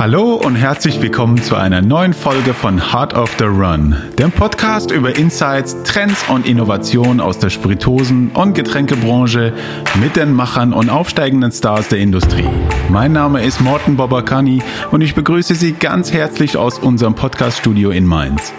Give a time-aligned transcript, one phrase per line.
[0.00, 4.90] Hallo und herzlich willkommen zu einer neuen Folge von Heart of the Run, dem Podcast
[4.90, 9.52] über Insights, Trends und Innovationen aus der Spiritosen- und Getränkebranche
[10.00, 12.48] mit den Machern und aufsteigenden Stars der Industrie.
[12.88, 18.06] Mein Name ist Morten Bobakani und ich begrüße Sie ganz herzlich aus unserem Podcaststudio in
[18.06, 18.54] Mainz.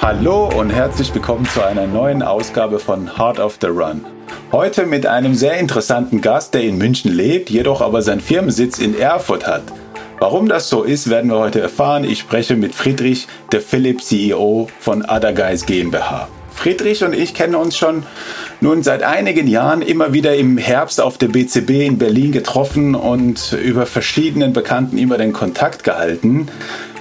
[0.00, 4.06] Hallo und herzlich willkommen zu einer neuen Ausgabe von Heart of the Run.
[4.52, 8.98] Heute mit einem sehr interessanten Gast, der in München lebt, jedoch aber seinen Firmensitz in
[8.98, 9.64] Erfurt hat.
[10.24, 12.02] Warum das so ist, werden wir heute erfahren.
[12.02, 16.28] Ich spreche mit Friedrich, der Philipp CEO von Other Guys GmbH.
[16.50, 18.04] Friedrich und ich kennen uns schon
[18.62, 23.52] nun seit einigen Jahren immer wieder im Herbst auf der BCB in Berlin getroffen und
[23.52, 26.48] über verschiedenen Bekannten immer den Kontakt gehalten.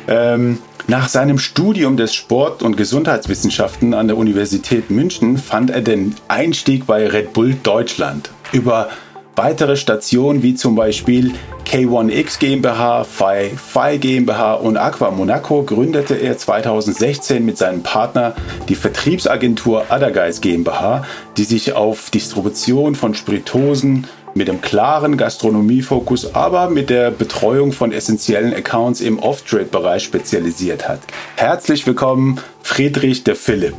[0.10, 6.14] Ähm, nach seinem Studium des Sport- und Gesundheitswissenschaften an der Universität München fand er den
[6.28, 8.32] Einstieg bei Red Bull Deutschland.
[8.52, 8.90] Über
[9.36, 11.34] weitere Stationen wie zum Beispiel
[11.66, 18.36] K1X GmbH, Phi, Phi GmbH und Aqua Monaco gründete er 2016 mit seinem Partner
[18.70, 21.06] die Vertriebsagentur Guys GmbH,
[21.38, 27.92] die sich auf Distribution von Spiritosen, mit einem klaren Gastronomiefokus, aber mit der Betreuung von
[27.92, 31.02] essentiellen Accounts im Off-Trade-Bereich spezialisiert hat.
[31.36, 33.76] Herzlich willkommen, Friedrich der Philipp.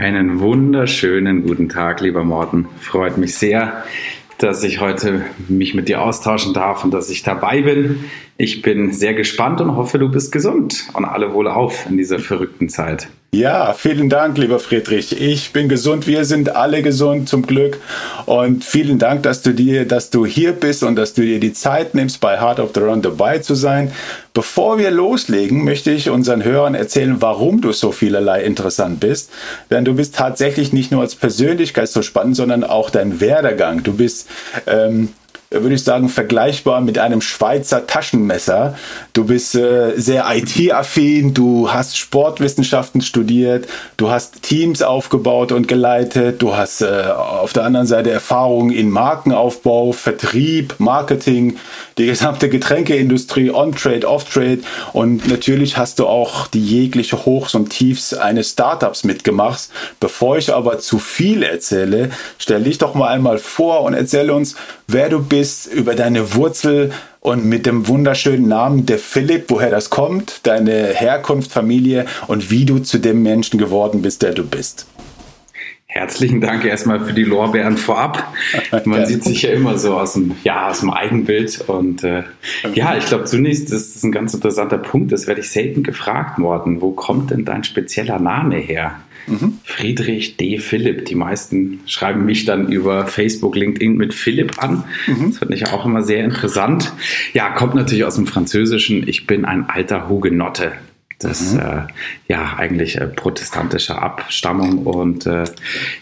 [0.00, 2.66] Einen wunderschönen guten Tag, lieber Morten.
[2.78, 3.84] Freut mich sehr,
[4.38, 8.06] dass ich heute mich mit dir austauschen darf und dass ich dabei bin.
[8.42, 12.70] Ich bin sehr gespannt und hoffe, du bist gesund und alle wohlauf in dieser verrückten
[12.70, 13.08] Zeit.
[13.32, 15.20] Ja, vielen Dank, lieber Friedrich.
[15.20, 17.78] Ich bin gesund, wir sind alle gesund zum Glück.
[18.24, 21.52] Und vielen Dank, dass du dir, dass du hier bist und dass du dir die
[21.52, 23.92] Zeit nimmst, bei Heart of the Run dabei zu sein.
[24.32, 29.30] Bevor wir loslegen, möchte ich unseren Hörern erzählen, warum du so vielerlei interessant bist.
[29.68, 33.82] Denn du bist tatsächlich nicht nur als Persönlichkeit so spannend, sondern auch dein Werdegang.
[33.82, 34.30] Du bist
[34.66, 35.10] ähm,
[35.52, 38.76] würde ich sagen, vergleichbar mit einem Schweizer Taschenmesser.
[39.14, 43.66] Du bist äh, sehr IT-affin, du hast Sportwissenschaften studiert,
[43.96, 48.90] du hast Teams aufgebaut und geleitet, du hast äh, auf der anderen Seite Erfahrungen in
[48.90, 51.56] Markenaufbau, Vertrieb, Marketing,
[51.98, 54.60] die gesamte Getränkeindustrie, On-Trade, Off-Trade
[54.92, 59.68] und natürlich hast du auch die jegliche Hochs und Tiefs eines Startups mitgemacht.
[59.98, 64.54] Bevor ich aber zu viel erzähle, stell dich doch mal einmal vor und erzähle uns,
[64.92, 69.90] wer du bist, über deine Wurzel und mit dem wunderschönen Namen der Philipp, woher das
[69.90, 74.86] kommt, deine Herkunft, Familie und wie du zu dem Menschen geworden bist, der du bist.
[75.92, 78.32] Herzlichen Dank erstmal für die Lorbeeren vorab.
[78.84, 81.64] Man sieht sich ja immer so aus dem, ja, aus dem Eigenbild.
[81.66, 82.22] Und äh,
[82.74, 85.10] ja, ich glaube zunächst, das ist ein ganz interessanter Punkt.
[85.10, 86.80] Das werde ich selten gefragt worden.
[86.80, 89.00] Wo kommt denn dein spezieller Name her?
[89.26, 89.58] Mhm.
[89.64, 90.58] Friedrich D.
[90.58, 91.06] Philipp.
[91.06, 94.84] Die meisten schreiben mich dann über Facebook, LinkedIn mit Philipp an.
[95.08, 95.30] Mhm.
[95.30, 96.92] Das finde ich auch immer sehr interessant.
[97.32, 99.08] Ja, kommt natürlich aus dem Französischen.
[99.08, 100.70] Ich bin ein alter Hugenotte.
[101.20, 101.60] Das mhm.
[101.60, 101.82] äh,
[102.28, 105.44] ja eigentlich äh, protestantischer Abstammung und äh,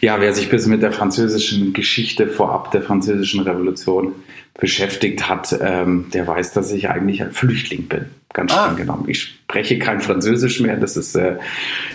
[0.01, 4.15] ja, wer sich bisschen mit der französischen Geschichte vorab der französischen Revolution
[4.59, 8.07] beschäftigt hat, ähm, der weiß, dass ich eigentlich ein Flüchtling bin.
[8.35, 8.65] Ganz ah.
[8.65, 9.05] streng genommen.
[9.09, 10.77] Ich spreche kein Französisch mehr.
[10.77, 11.39] Das ist äh,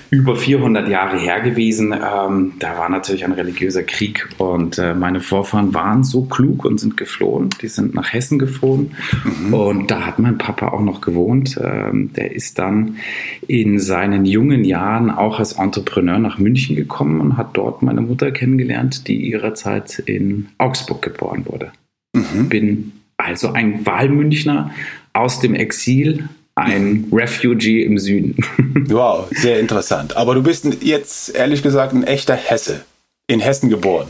[0.10, 1.94] über 400 Jahre her gewesen.
[1.94, 6.80] Ähm, da war natürlich ein religiöser Krieg und äh, meine Vorfahren waren so klug und
[6.80, 7.52] sind geflohen.
[7.62, 9.54] Die sind nach Hessen geflohen mhm.
[9.54, 11.60] und da hat mein Papa auch noch gewohnt.
[11.64, 12.98] Ähm, der ist dann
[13.48, 18.32] in seinen jungen Jahren auch als Entrepreneur nach München gekommen und hat dort meine Mutter
[18.32, 21.72] kennengelernt, die ihrerzeit in Augsburg geboren wurde.
[22.16, 22.50] Mhm.
[22.50, 24.72] Bin also ein Wahlmünchner
[25.13, 28.35] aus dem Exil, ein Refugee im Süden.
[28.90, 30.16] wow, sehr interessant.
[30.18, 32.85] Aber du bist jetzt ehrlich gesagt ein echter Hesse.
[33.28, 34.09] In Hessen geboren.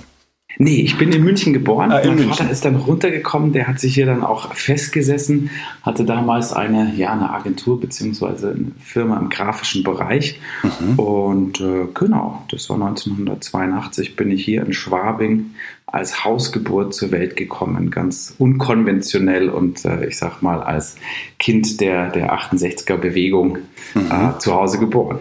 [0.57, 1.91] Nee, ich bin in München geboren.
[1.91, 2.35] Ah, in mein München.
[2.35, 5.49] Vater ist dann runtergekommen, der hat sich hier dann auch festgesessen,
[5.81, 8.25] hatte damals eine, ja, eine Agentur bzw.
[8.25, 10.39] eine Firma im grafischen Bereich.
[10.61, 10.99] Mhm.
[10.99, 15.55] Und äh, genau, das war 1982, bin ich hier in Schwabing
[15.93, 20.95] als Hausgeburt zur Welt gekommen, ganz unkonventionell und äh, ich sag mal als
[21.37, 23.59] Kind der, der 68er Bewegung
[23.93, 24.11] mhm.
[24.11, 25.19] äh, zu Hause geboren.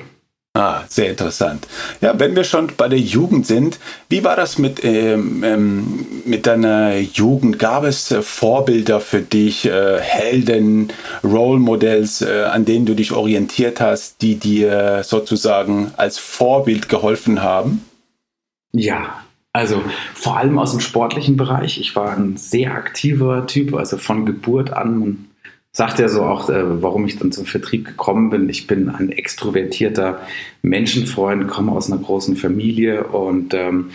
[0.54, 1.66] Ah, sehr interessant.
[2.00, 3.78] Ja, wenn wir schon bei der Jugend sind,
[4.08, 7.58] wie war das mit, ähm, ähm, mit deiner Jugend?
[7.58, 10.90] Gab es äh, Vorbilder für dich, äh, Helden,
[11.22, 17.42] Role Models, äh, an denen du dich orientiert hast, die dir sozusagen als Vorbild geholfen
[17.42, 17.84] haben?
[18.72, 19.22] Ja,
[19.52, 19.82] also
[20.14, 21.78] vor allem aus dem sportlichen Bereich.
[21.78, 24.98] Ich war ein sehr aktiver Typ, also von Geburt an.
[24.98, 25.28] Man
[25.72, 28.48] sagt ja so auch, äh, warum ich dann zum Vertrieb gekommen bin.
[28.48, 30.20] Ich bin ein extrovertierter
[30.60, 33.90] Menschenfreund, komme aus einer großen Familie und ähm,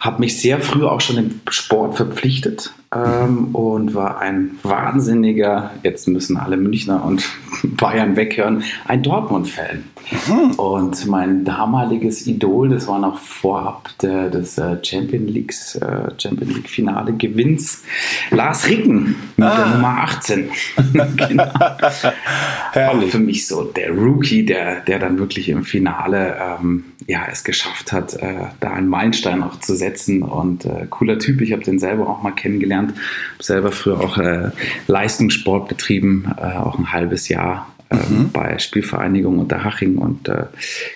[0.00, 2.72] habe mich sehr früh auch schon im Sport verpflichtet.
[2.92, 7.28] ähm, und war ein wahnsinniger, jetzt müssen alle Münchner und
[7.62, 9.84] Bayern weghören, ein Dortmund-Fan.
[10.10, 10.52] Mhm.
[10.52, 16.50] Und mein damaliges Idol, das war noch vorab der, des äh, Champion, Leagues, äh, Champion
[16.50, 17.82] League Finale Gewinns,
[18.30, 19.56] Lars Ricken mit ah.
[19.56, 20.50] der Nummer 18.
[21.28, 21.44] genau.
[21.54, 27.44] War für mich so der Rookie, der, der dann wirklich im Finale ähm, ja, es
[27.44, 30.22] geschafft hat, äh, da einen Meilenstein auch zu setzen.
[30.22, 32.92] Und äh, cooler Typ, ich habe den selber auch mal kennengelernt.
[33.34, 34.50] Habe selber früher auch äh,
[34.86, 38.30] Leistungssport betrieben, auch ein halbes Jahr äh, mhm.
[38.32, 39.98] bei Spielvereinigung Unterhaching.
[39.98, 40.46] Und äh,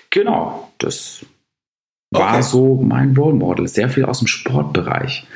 [0.09, 1.25] genau, das
[2.11, 2.41] war okay.
[2.41, 3.67] so mein Role Model.
[3.67, 5.27] Sehr viel aus dem Sportbereich.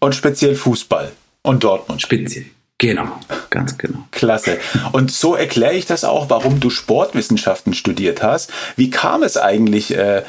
[0.00, 2.02] Und speziell Fußball und Dortmund.
[2.02, 2.46] Speziell.
[2.80, 3.08] Genau,
[3.50, 3.98] ganz genau.
[4.10, 4.58] Klasse.
[4.92, 8.50] Und so erkläre ich das auch, warum du Sportwissenschaften studiert hast.
[8.76, 10.22] Wie kam es eigentlich äh,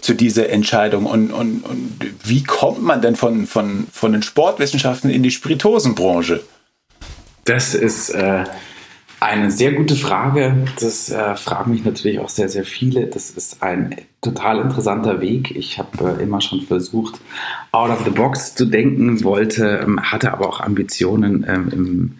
[0.00, 5.10] zu dieser Entscheidung und, und, und wie kommt man denn von, von, von den Sportwissenschaften
[5.10, 6.42] in die Spiritosenbranche?
[7.44, 8.44] Das ist äh,
[9.20, 10.56] eine sehr gute Frage.
[10.80, 13.06] Das äh, fragen mich natürlich auch sehr, sehr viele.
[13.06, 15.54] Das ist ein total interessanter Weg.
[15.56, 17.20] Ich habe äh, immer schon versucht,
[17.70, 22.12] out of the box zu denken, wollte, ähm, hatte aber auch Ambitionen, ähm, im,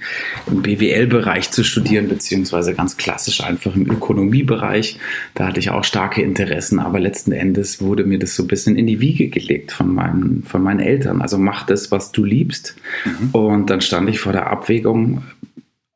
[0.47, 4.99] im BWL-Bereich zu studieren, beziehungsweise ganz klassisch einfach im Ökonomiebereich.
[5.35, 8.77] Da hatte ich auch starke Interessen, aber letzten Endes wurde mir das so ein bisschen
[8.77, 11.21] in die Wiege gelegt von meinen, von meinen Eltern.
[11.21, 12.77] Also mach das, was du liebst.
[13.05, 13.31] Mhm.
[13.33, 15.23] Und dann stand ich vor der Abwägung,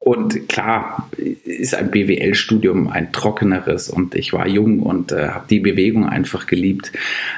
[0.05, 5.61] und klar ist ein BWL-Studium ein trockeneres und ich war jung und äh, habe die
[5.61, 6.91] Bewegung einfach geliebt.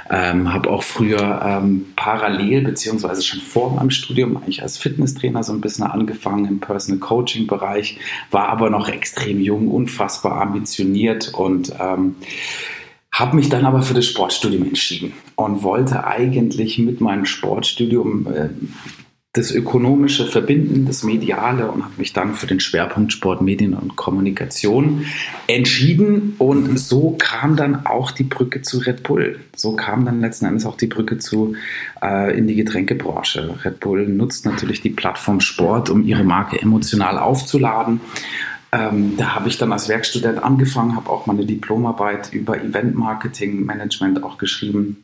[0.09, 5.53] Ähm, habe auch früher ähm, parallel beziehungsweise schon vor meinem Studium eigentlich als Fitnesstrainer so
[5.53, 7.99] ein bisschen angefangen im Personal Coaching-Bereich,
[8.31, 12.15] war aber noch extrem jung, unfassbar ambitioniert und ähm,
[13.13, 18.49] habe mich dann aber für das Sportstudium entschieden und wollte eigentlich mit meinem Sportstudium äh,
[19.35, 23.97] das Ökonomische verbinden, das Mediale und habe mich dann für den Schwerpunkt Sport, Medien und
[23.97, 25.07] Kommunikation
[25.49, 26.37] entschieden.
[26.39, 29.41] Und so kam dann auch die Brücke zu Red Bull.
[29.57, 31.57] So kam dann letzten Endes auch die Brücke zu
[32.01, 33.59] äh, in die Getränkebranche.
[33.65, 38.01] Red Bull nutzt natürlich die Plattform Sport, um ihre Marke emotional aufzuladen.
[38.71, 43.67] Ähm, da habe ich dann als Werkstudent angefangen, habe auch meine Diplomarbeit über Event Marketing
[43.67, 45.04] Management auch geschrieben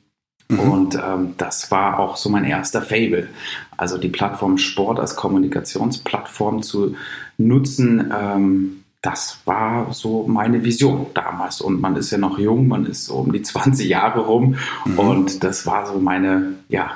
[0.50, 0.58] Mhm.
[0.58, 3.28] Und ähm, das war auch so mein erster Fable.
[3.76, 6.96] Also die Plattform Sport als Kommunikationsplattform zu
[7.38, 11.60] nutzen, ähm, das war so meine Vision damals.
[11.60, 14.56] Und man ist ja noch jung, man ist so um die 20 Jahre rum.
[14.84, 14.98] Mhm.
[14.98, 16.90] Und das war so meine, ja,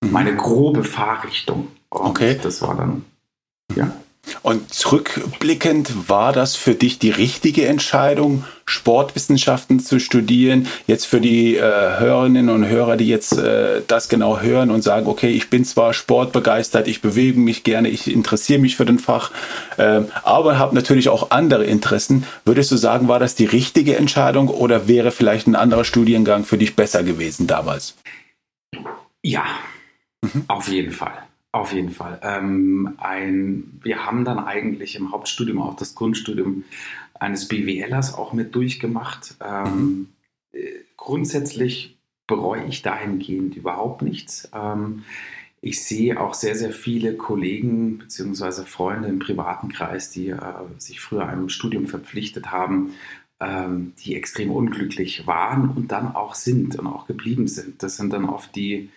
[0.00, 1.68] meine grobe Fahrrichtung.
[1.88, 2.38] Und okay.
[2.42, 3.04] das war dann,
[3.74, 3.90] ja.
[4.42, 10.68] Und zurückblickend war das für dich die richtige Entscheidung, Sportwissenschaften zu studieren?
[10.86, 15.06] Jetzt für die äh, Hörerinnen und Hörer, die jetzt äh, das genau hören und sagen,
[15.06, 19.30] okay, ich bin zwar sportbegeistert, ich bewege mich gerne, ich interessiere mich für den Fach,
[19.76, 22.24] äh, aber habe natürlich auch andere Interessen.
[22.44, 26.58] Würdest du sagen, war das die richtige Entscheidung oder wäre vielleicht ein anderer Studiengang für
[26.58, 27.96] dich besser gewesen damals?
[29.22, 29.44] Ja,
[30.22, 30.44] mhm.
[30.48, 31.27] auf jeden Fall.
[31.52, 32.20] Auf jeden Fall.
[32.22, 36.64] Ähm, ein, wir haben dann eigentlich im Hauptstudium auch das Grundstudium
[37.14, 39.34] eines BWLers auch mit durchgemacht.
[39.40, 40.10] Ähm,
[40.52, 40.58] äh,
[40.96, 44.50] grundsätzlich bereue ich dahingehend überhaupt nichts.
[44.54, 45.04] Ähm,
[45.60, 48.64] ich sehe auch sehr, sehr viele Kollegen bzw.
[48.64, 50.40] Freunde im privaten Kreis, die äh,
[50.76, 52.92] sich früher einem Studium verpflichtet haben,
[53.40, 57.82] ähm, die extrem unglücklich waren und dann auch sind und auch geblieben sind.
[57.82, 58.90] Das sind dann oft die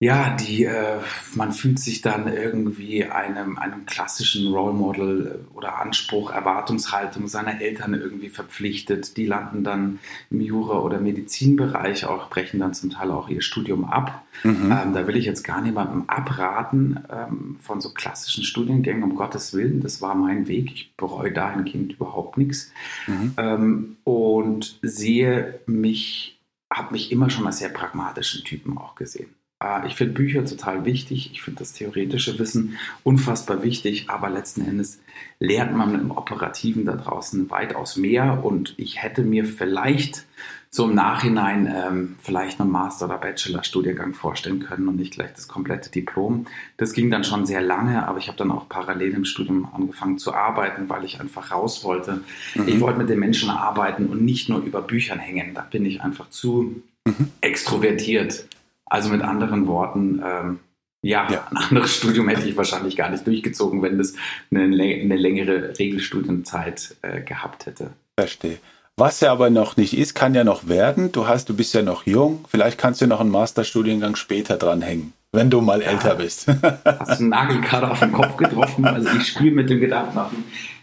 [0.00, 1.00] ja, die, äh,
[1.34, 7.60] man fühlt sich dann irgendwie einem, einem klassischen Role Model äh, oder Anspruch, Erwartungshaltung seiner
[7.60, 9.16] Eltern irgendwie verpflichtet.
[9.16, 9.98] Die landen dann
[10.30, 14.22] im Jura- oder Medizinbereich, auch brechen dann zum Teil auch ihr Studium ab.
[14.44, 14.70] Mhm.
[14.70, 19.52] Ähm, da will ich jetzt gar niemandem abraten ähm, von so klassischen Studiengängen, um Gottes
[19.52, 19.80] Willen.
[19.80, 20.70] Das war mein Weg.
[20.72, 22.70] Ich bereue dahingehend überhaupt nichts.
[23.08, 23.34] Mhm.
[23.36, 26.40] Ähm, und sehe mich,
[26.72, 29.34] habe mich immer schon als sehr pragmatischen Typen auch gesehen.
[29.60, 31.30] Ah, ich finde Bücher total wichtig.
[31.32, 34.08] Ich finde das theoretische Wissen unfassbar wichtig.
[34.08, 35.00] Aber letzten Endes
[35.40, 38.44] lernt man im Operativen da draußen weitaus mehr.
[38.44, 40.26] Und ich hätte mir vielleicht
[40.70, 45.48] so im Nachhinein ähm, vielleicht einen Master- oder Bachelor-Studiengang vorstellen können und nicht gleich das
[45.48, 46.46] komplette Diplom.
[46.76, 50.18] Das ging dann schon sehr lange, aber ich habe dann auch parallel im Studium angefangen
[50.18, 52.20] zu arbeiten, weil ich einfach raus wollte.
[52.54, 52.68] Mhm.
[52.68, 55.54] Ich wollte mit den Menschen arbeiten und nicht nur über Büchern hängen.
[55.54, 57.30] Da bin ich einfach zu mhm.
[57.40, 58.46] extrovertiert.
[58.88, 60.60] Also mit anderen Worten, ähm,
[61.02, 64.14] ja, ja, ein anderes Studium hätte ich wahrscheinlich gar nicht durchgezogen, wenn das
[64.50, 67.92] eine, eine längere Regelstudienzeit äh, gehabt hätte.
[68.18, 68.58] Verstehe.
[68.96, 71.12] Was ja aber noch nicht ist, kann ja noch werden.
[71.12, 72.44] Du hast, du bist ja noch jung.
[72.48, 75.12] Vielleicht kannst du noch einen Masterstudiengang später dranhängen.
[75.30, 75.88] wenn du mal ja.
[75.88, 76.48] älter bist.
[76.48, 78.84] Hast du einen Nagel gerade auf den Kopf getroffen?
[78.84, 80.32] Also ich spiele mit dem Gedanken, auf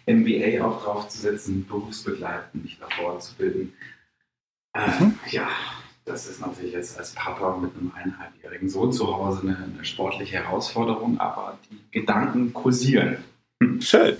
[0.07, 3.73] ein MBA auch draufzusetzen, berufsbegleitend mich davor zu bilden.
[4.73, 5.19] Äh, mhm.
[5.31, 5.47] Ja,
[6.05, 10.37] das ist natürlich jetzt als Papa mit einem eineinhalbjährigen Sohn zu Hause eine, eine sportliche
[10.37, 13.17] Herausforderung, aber die Gedanken kursieren.
[13.79, 14.17] Schön.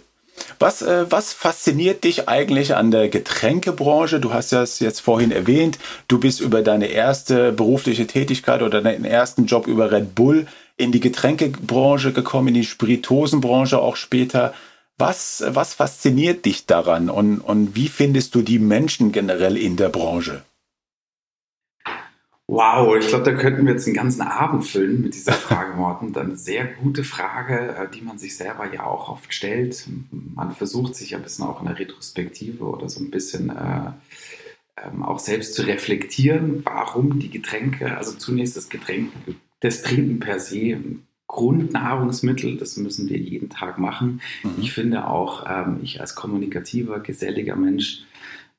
[0.59, 4.19] Was, äh, was fasziniert dich eigentlich an der Getränkebranche?
[4.19, 5.79] Du hast das jetzt vorhin erwähnt.
[6.07, 10.91] Du bist über deine erste berufliche Tätigkeit oder deinen ersten Job über Red Bull in
[10.91, 14.53] die Getränkebranche gekommen, in die Spiritosenbranche auch später.
[14.97, 19.89] Was, was fasziniert dich daran und, und wie findest du die Menschen generell in der
[19.89, 20.41] Branche?
[22.47, 26.15] Wow, ich glaube, da könnten wir jetzt einen ganzen Abend füllen mit dieser Frage, Morten.
[26.15, 29.87] Eine sehr gute Frage, äh, die man sich selber ja auch oft stellt.
[30.11, 33.91] Man versucht sich ja ein bisschen auch in der Retrospektive oder so ein bisschen äh,
[34.77, 39.11] ähm, auch selbst zu reflektieren, warum die Getränke, also zunächst das Getränk,
[39.61, 40.79] das Trinken per se,
[41.27, 44.21] Grundnahrungsmittel, das müssen wir jeden Tag machen.
[44.43, 44.51] Mhm.
[44.61, 48.03] Ich finde auch, ähm, ich als kommunikativer, geselliger Mensch,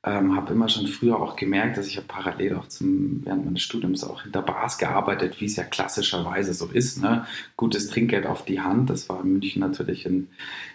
[0.07, 3.63] ähm, habe immer schon früher auch gemerkt, dass ich habe parallel auch zum, während meines
[3.63, 7.03] Studiums auch hinter Bars gearbeitet, wie es ja klassischerweise so ist.
[7.03, 7.27] Ne?
[7.57, 8.89] Gutes Trinkgeld auf die Hand.
[8.89, 10.29] Das war in München natürlich in,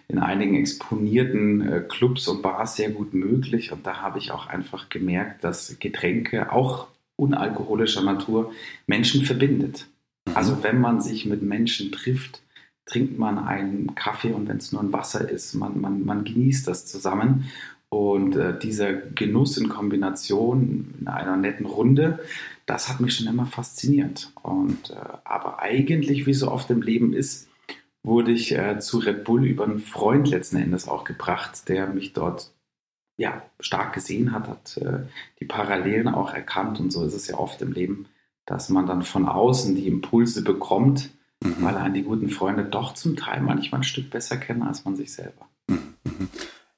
[0.09, 3.71] in einigen exponierten äh, Clubs und Bars sehr gut möglich.
[3.71, 8.51] Und da habe ich auch einfach gemerkt, dass Getränke auch unalkoholischer Natur
[8.85, 9.87] Menschen verbindet.
[10.27, 10.35] Mhm.
[10.35, 12.41] Also wenn man sich mit Menschen trifft,
[12.85, 16.67] trinkt man einen Kaffee und wenn es nur ein Wasser ist, man, man, man genießt
[16.67, 17.45] das zusammen.
[17.93, 22.19] Und äh, dieser Genuss in Kombination in einer netten Runde,
[22.65, 24.31] das hat mich schon immer fasziniert.
[24.41, 27.49] Und äh, aber eigentlich, wie so oft im Leben ist,
[28.01, 32.13] wurde ich äh, zu Red Bull über einen Freund letzten Endes auch gebracht, der mich
[32.13, 32.53] dort
[33.17, 34.99] ja, stark gesehen hat, hat äh,
[35.41, 36.79] die Parallelen auch erkannt.
[36.79, 38.05] Und so ist es ja oft im Leben,
[38.45, 41.09] dass man dann von außen die Impulse bekommt,
[41.43, 41.57] mhm.
[41.59, 44.95] weil einen die guten Freunde doch zum Teil manchmal ein Stück besser kennen als man
[44.95, 45.49] sich selber.
[45.67, 46.29] Mhm.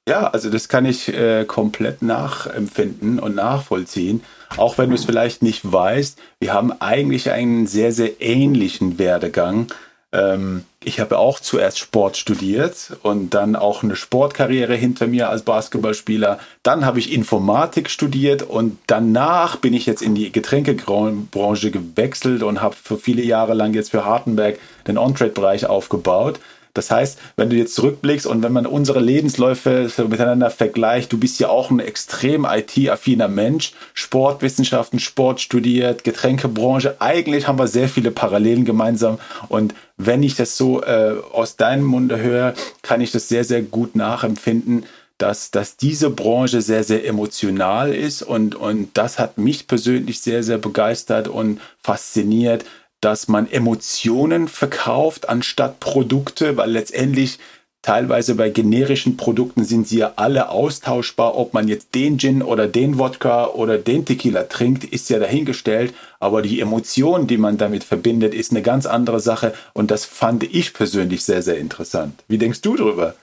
[0.06, 4.22] Ja, also das kann ich äh, komplett nachempfinden und nachvollziehen.
[4.58, 9.68] Auch wenn du es vielleicht nicht weißt, wir haben eigentlich einen sehr, sehr ähnlichen Werdegang.
[10.12, 15.40] Ähm, ich habe auch zuerst Sport studiert und dann auch eine Sportkarriere hinter mir als
[15.42, 16.38] Basketballspieler.
[16.62, 22.60] Dann habe ich Informatik studiert und danach bin ich jetzt in die Getränkebranche gewechselt und
[22.60, 26.38] habe für viele Jahre lang jetzt für Hartenberg den On-Trade-Bereich aufgebaut.
[26.74, 31.38] Das heißt, wenn du jetzt zurückblickst und wenn man unsere Lebensläufe miteinander vergleicht, du bist
[31.38, 36.96] ja auch ein extrem IT-affiner Mensch, Sportwissenschaften, Sport studiert, Getränkebranche.
[36.98, 39.18] Eigentlich haben wir sehr viele Parallelen gemeinsam.
[39.48, 43.62] Und wenn ich das so äh, aus deinem Munde höre, kann ich das sehr, sehr
[43.62, 44.84] gut nachempfinden
[45.18, 50.42] dass, dass diese Branche sehr, sehr emotional ist und, und das hat mich persönlich sehr,
[50.42, 52.64] sehr begeistert und fasziniert,
[53.04, 57.38] dass man Emotionen verkauft anstatt Produkte, weil letztendlich
[57.82, 61.36] teilweise bei generischen Produkten sind sie ja alle austauschbar.
[61.36, 65.92] Ob man jetzt den Gin oder den Wodka oder den Tequila trinkt, ist ja dahingestellt.
[66.18, 69.52] Aber die Emotion, die man damit verbindet, ist eine ganz andere Sache.
[69.74, 72.24] Und das fand ich persönlich sehr, sehr interessant.
[72.26, 73.14] Wie denkst du darüber?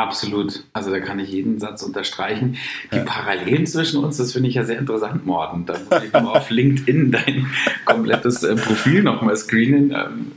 [0.00, 0.64] Absolut.
[0.72, 2.56] Also da kann ich jeden Satz unterstreichen.
[2.90, 3.04] Die ja.
[3.04, 5.66] Parallelen zwischen uns, das finde ich ja sehr interessant, Morden.
[5.66, 7.46] Da muss ich mal auf LinkedIn dein
[7.84, 9.90] komplettes äh, Profil nochmal screenen.
[9.90, 10.32] Ähm,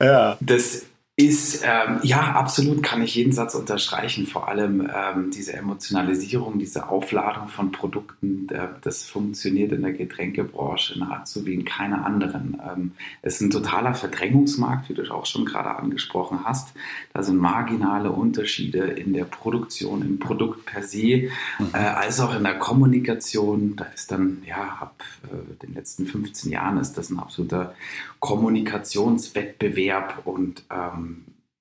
[0.00, 0.36] ja.
[0.40, 4.26] Das ist, ähm, ja, absolut kann ich jeden Satz unterstreichen.
[4.26, 10.98] Vor allem ähm, diese Emotionalisierung, diese Aufladung von Produkten, äh, das funktioniert in der Getränkebranche
[10.98, 12.60] nahezu wie in keiner anderen.
[12.68, 12.92] Ähm,
[13.22, 16.74] es ist ein totaler Verdrängungsmarkt, wie du auch schon gerade angesprochen hast.
[17.12, 21.30] Da sind marginale Unterschiede in der Produktion, im Produkt per se, äh,
[21.72, 23.76] als auch in der Kommunikation.
[23.76, 27.76] Da ist dann, ja, ab äh, den letzten 15 Jahren ist das ein absoluter
[28.18, 31.03] Kommunikationswettbewerb und ähm,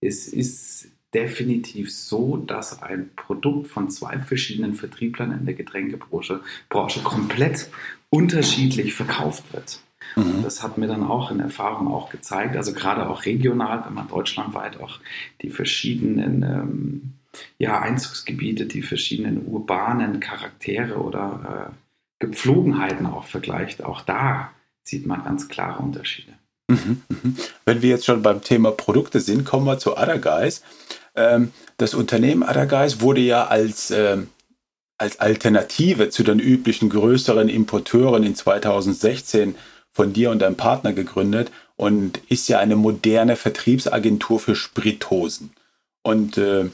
[0.02, 7.02] es ist definitiv so, dass ein Produkt von zwei verschiedenen Vertrieblern in der Getränkebranche Branche
[7.02, 7.70] komplett
[8.10, 9.80] unterschiedlich verkauft wird.
[10.16, 10.44] Mhm.
[10.44, 14.08] Das hat mir dann auch in Erfahrung auch gezeigt, also gerade auch regional, wenn man
[14.08, 15.00] deutschlandweit auch
[15.42, 17.14] die verschiedenen ähm,
[17.58, 24.52] ja, Einzugsgebiete, die verschiedenen urbanen Charaktere oder äh, Gepflogenheiten auch vergleicht, auch da
[24.84, 26.34] sieht man ganz klare Unterschiede.
[26.68, 27.38] Mhm, mhm.
[27.66, 30.62] Wenn wir jetzt schon beim Thema Produkte sind, kommen wir zu Other Guys.
[31.16, 34.30] Ähm, das Unternehmen Other Guys wurde ja als, ähm,
[34.98, 39.56] als Alternative zu den üblichen größeren Importeuren in 2016
[39.92, 45.52] von dir und deinem Partner gegründet und ist ja eine moderne Vertriebsagentur für Spiritosen.
[46.02, 46.70] Und äh,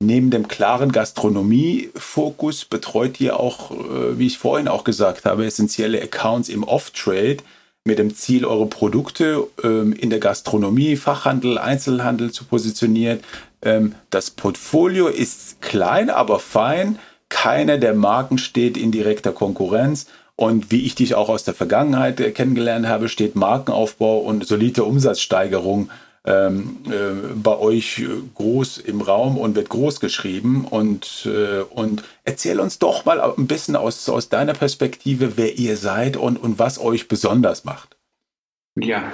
[0.00, 6.02] neben dem klaren Gastronomie-Fokus betreut ihr auch, äh, wie ich vorhin auch gesagt habe, essentielle
[6.02, 7.38] Accounts im Off-Trade
[7.86, 13.20] mit dem Ziel, eure Produkte ähm, in der Gastronomie, Fachhandel, Einzelhandel zu positionieren.
[13.60, 16.98] Ähm, das Portfolio ist klein, aber fein.
[17.28, 20.06] Keiner der Marken steht in direkter Konkurrenz.
[20.34, 24.84] Und wie ich dich auch aus der Vergangenheit äh, kennengelernt habe, steht Markenaufbau und solide
[24.84, 25.90] Umsatzsteigerung
[26.24, 28.02] ähm, äh, bei euch
[28.34, 30.64] groß im Raum und wird groß geschrieben.
[30.64, 35.76] Und, äh, und erzähl uns doch mal ein bisschen aus, aus deiner Perspektive, wer ihr
[35.76, 37.96] seid und, und was euch besonders macht.
[38.76, 39.12] Ja,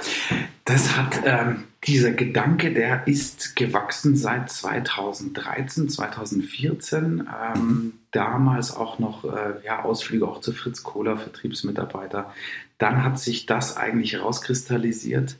[0.65, 7.29] das hat ähm, dieser Gedanke, der ist gewachsen seit 2013, 2014.
[7.55, 12.33] Ähm, damals auch noch äh, ja, Ausflüge auch zu Fritz Kohler, Vertriebsmitarbeiter.
[12.79, 15.35] Dann hat sich das eigentlich herauskristallisiert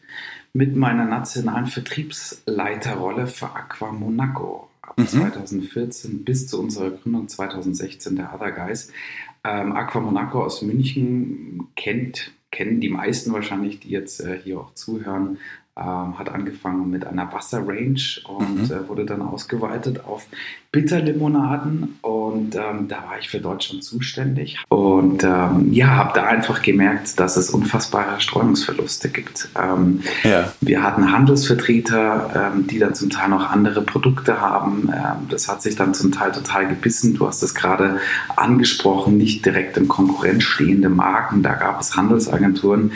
[0.53, 5.07] mit meiner nationalen Vertriebsleiterrolle für Aqua Monaco ab mhm.
[5.07, 8.91] 2014 bis zu unserer Gründung 2016 der Other Guys.
[9.43, 14.73] Ähm, Aqua Monaco aus München kennt, kennen die meisten wahrscheinlich, die jetzt äh, hier auch
[14.73, 15.37] zuhören,
[15.77, 18.75] ähm, hat angefangen mit einer Wasserrange und mhm.
[18.75, 20.27] äh, wurde dann ausgeweitet auf
[20.71, 26.61] Bitterlimonaden und ähm, da war ich für Deutschland zuständig und ähm, ja, habe da einfach
[26.61, 29.49] gemerkt, dass es unfassbare Streuungsverluste gibt.
[29.61, 30.51] Ähm, ja.
[30.61, 34.89] Wir hatten Handelsvertreter, ähm, die dann zum Teil noch andere Produkte haben.
[34.93, 37.15] Ähm, das hat sich dann zum Teil total gebissen.
[37.15, 37.97] Du hast es gerade
[38.35, 41.43] angesprochen, nicht direkt in Konkurrenz stehende Marken.
[41.43, 42.91] Da gab es Handelsagenturen,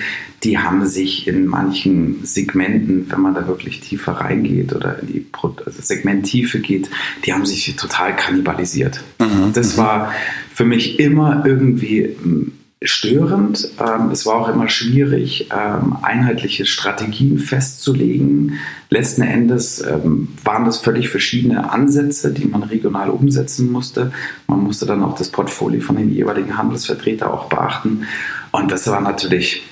[0.46, 5.25] die haben sich in manchen Segmenten, wenn man da wirklich tiefer reingeht oder in die
[5.44, 6.90] also Segmenttiefe geht,
[7.25, 9.02] die haben sich total kannibalisiert.
[9.20, 9.54] Mhm.
[9.54, 10.12] Das war
[10.54, 12.52] für mich immer irgendwie hm,
[12.84, 13.70] störend.
[13.80, 18.60] Ähm, es war auch immer schwierig, ähm, einheitliche Strategien festzulegen.
[18.90, 24.12] Letzten Endes ähm, waren das völlig verschiedene Ansätze, die man regional umsetzen musste.
[24.48, 28.04] Man musste dann auch das Portfolio von den jeweiligen Handelsvertretern auch beachten.
[28.52, 29.64] Und das war natürlich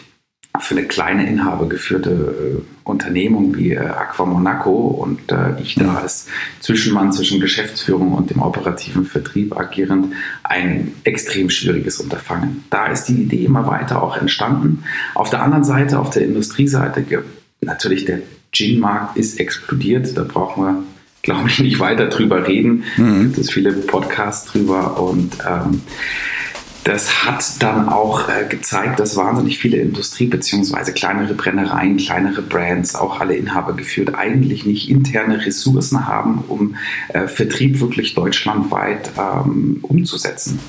[0.60, 6.28] für eine kleine inhabergeführte äh, Unternehmung wie äh, Aqua Monaco und äh, ich da als
[6.60, 10.14] Zwischenmann zwischen Geschäftsführung und dem operativen Vertrieb agierend
[10.44, 12.64] ein extrem schwieriges Unterfangen.
[12.70, 14.84] Da ist die Idee immer weiter auch entstanden.
[15.16, 17.04] Auf der anderen Seite, auf der Industrieseite,
[17.62, 18.20] natürlich der
[18.52, 20.16] Gin-Markt ist explodiert.
[20.16, 20.84] Da brauchen wir
[21.24, 22.84] glaube ich, nicht weiter drüber reden.
[22.98, 23.28] Mhm.
[23.28, 25.82] Es gibt viele Podcasts drüber und ähm,
[26.84, 30.92] das hat dann auch äh, gezeigt, dass wahnsinnig viele Industrie- bzw.
[30.92, 36.76] kleinere Brennereien, kleinere Brands, auch alle Inhaber geführt, eigentlich nicht interne Ressourcen haben, um
[37.10, 40.60] äh, Vertrieb wirklich deutschlandweit ähm, umzusetzen.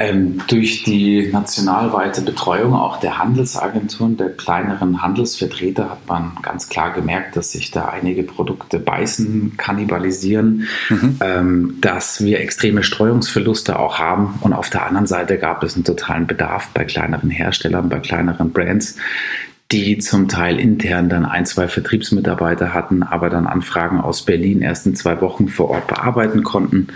[0.00, 6.94] Ähm, durch die nationalweite Betreuung auch der Handelsagenturen, der kleineren Handelsvertreter, hat man ganz klar
[6.94, 11.16] gemerkt, dass sich da einige Produkte beißen, kannibalisieren, mhm.
[11.20, 14.38] ähm, dass wir extreme Streuungsverluste auch haben.
[14.40, 18.52] Und auf der anderen Seite gab es einen totalen Bedarf bei kleineren Herstellern, bei kleineren
[18.52, 18.96] Brands,
[19.72, 24.86] die zum Teil intern dann ein, zwei Vertriebsmitarbeiter hatten, aber dann Anfragen aus Berlin erst
[24.86, 26.88] in zwei Wochen vor Ort bearbeiten konnten.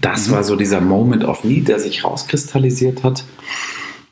[0.00, 0.32] Das mhm.
[0.32, 3.24] war so dieser Moment of Need, der sich rauskristallisiert hat.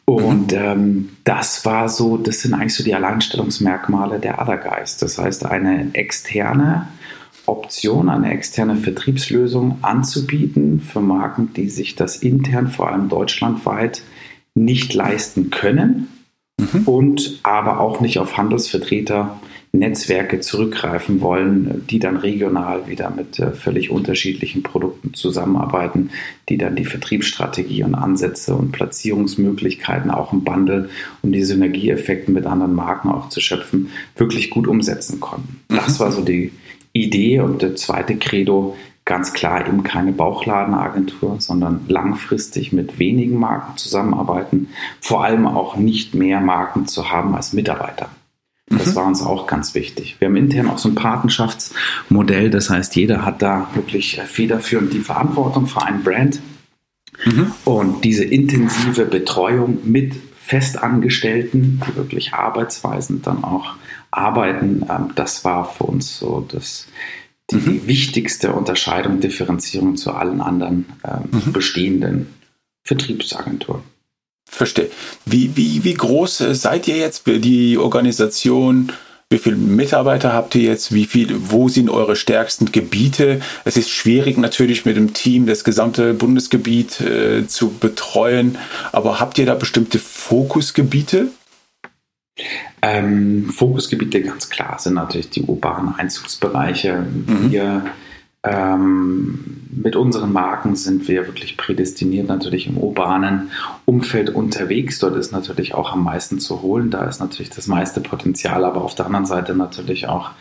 [0.04, 0.58] Und mhm.
[0.58, 4.98] ähm, das war so, das sind eigentlich so die Alleinstellungsmerkmale der Other Guys.
[4.98, 6.88] Das heißt, eine externe
[7.46, 14.02] Option, eine externe Vertriebslösung anzubieten für Marken, die sich das intern, vor allem deutschlandweit,
[14.54, 16.08] nicht leisten können
[16.72, 16.82] mhm.
[16.86, 19.38] und aber auch nicht auf Handelsvertreter
[19.74, 26.10] Netzwerke zurückgreifen wollen, die dann regional wieder mit äh, völlig unterschiedlichen Produkten zusammenarbeiten,
[26.50, 30.90] die dann die Vertriebsstrategie und Ansätze und Platzierungsmöglichkeiten auch im Bundle,
[31.22, 35.62] um die Synergieeffekte mit anderen Marken auch zu schöpfen, wirklich gut umsetzen konnten.
[35.70, 35.76] Mhm.
[35.76, 36.52] Das war so die
[36.92, 43.76] Idee und der zweite Credo, ganz klar eben keine Bauchladenagentur, sondern langfristig mit wenigen Marken
[43.76, 44.68] zusammenarbeiten,
[45.00, 48.08] vor allem auch nicht mehr Marken zu haben als Mitarbeiter.
[48.68, 48.94] Das mhm.
[48.94, 50.16] war uns auch ganz wichtig.
[50.18, 55.00] Wir haben intern auch so ein Patenschaftsmodell, das heißt, jeder hat da wirklich federführend die
[55.00, 56.40] Verantwortung für einen Brand.
[57.24, 57.52] Mhm.
[57.64, 63.74] Und diese intensive Betreuung mit Festangestellten, die wirklich arbeitsweisend dann auch
[64.10, 66.86] arbeiten, ähm, das war für uns so das
[67.50, 67.86] die mhm.
[67.86, 71.52] wichtigste Unterscheidung, Differenzierung zu allen anderen ähm, mhm.
[71.52, 72.26] bestehenden
[72.84, 73.82] Vertriebsagenturen.
[74.48, 74.90] Verstehe.
[75.24, 78.92] Wie, wie, wie groß äh, seid ihr jetzt, die Organisation?
[79.30, 80.92] Wie viele Mitarbeiter habt ihr jetzt?
[80.92, 83.40] Wie viel, wo sind eure stärksten Gebiete?
[83.64, 88.58] Es ist schwierig natürlich mit dem Team das gesamte Bundesgebiet äh, zu betreuen,
[88.92, 91.28] aber habt ihr da bestimmte Fokusgebiete?
[92.82, 97.06] Ähm, Fokusgebiete ganz klar sind natürlich die urbanen Einzugsbereiche.
[97.26, 97.50] Mhm.
[97.50, 97.84] Wir
[98.44, 103.52] Ähm, mit unseren Marken sind wir wirklich prädestiniert natürlich im urbanen
[103.84, 104.98] Umfeld unterwegs.
[104.98, 106.90] Dort ist natürlich auch am meisten zu holen.
[106.90, 110.32] Da ist natürlich das meiste Potenzial, aber auf der anderen Seite natürlich auch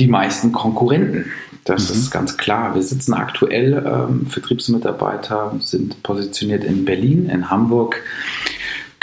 [0.00, 1.30] die meisten Konkurrenten.
[1.64, 1.94] Das mhm.
[1.94, 2.74] ist ganz klar.
[2.74, 8.02] Wir sitzen aktuell, ähm, Vertriebsmitarbeiter sind positioniert in Berlin, in Hamburg,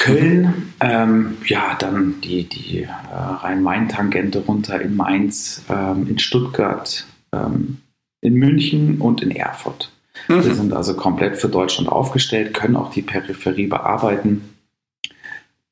[0.05, 7.77] Köln, ähm, ja, dann die, die äh, Rhein-Main-Tangente runter in Mainz, ähm, in Stuttgart, ähm,
[8.21, 9.91] in München und in Erfurt.
[10.27, 10.45] Mhm.
[10.45, 14.53] Wir sind also komplett für Deutschland aufgestellt, können auch die Peripherie bearbeiten.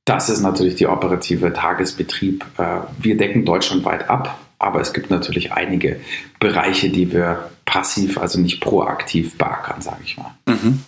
[0.06, 2.43] Das ist natürlich der operative Tagesbetrieb.
[2.58, 6.00] Äh, wir decken deutschlandweit ab, aber es gibt natürlich einige
[6.39, 10.34] Bereiche, die wir passiv, also nicht proaktiv beackern, sage ich mal.
[10.48, 10.80] Mhm.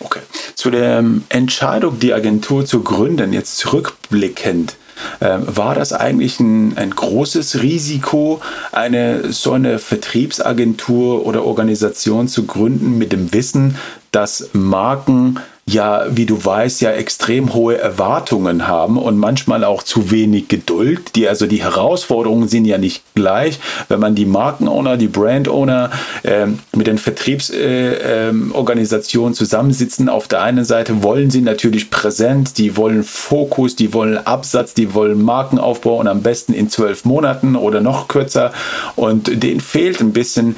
[0.00, 0.20] Okay.
[0.64, 4.76] Zu der ähm, Entscheidung, die Agentur zu gründen, jetzt zurückblickend,
[5.20, 8.40] ähm, war das eigentlich ein, ein großes Risiko,
[8.72, 13.76] eine so eine Vertriebsagentur oder Organisation zu gründen mit dem Wissen,
[14.10, 20.10] dass Marken ja, wie du weißt, ja extrem hohe Erwartungen haben und manchmal auch zu
[20.10, 21.16] wenig Geduld.
[21.16, 23.58] Die, also die Herausforderungen sind ja nicht gleich.
[23.88, 25.90] Wenn man die Markenowner, die Brandowner
[26.22, 32.58] äh, mit den Vertriebsorganisationen äh, äh, zusammensitzen, auf der einen Seite wollen sie natürlich präsent,
[32.58, 37.56] die wollen Fokus, die wollen Absatz, die wollen Markenaufbau und am besten in zwölf Monaten
[37.56, 38.52] oder noch kürzer.
[38.96, 40.56] Und denen fehlt ein bisschen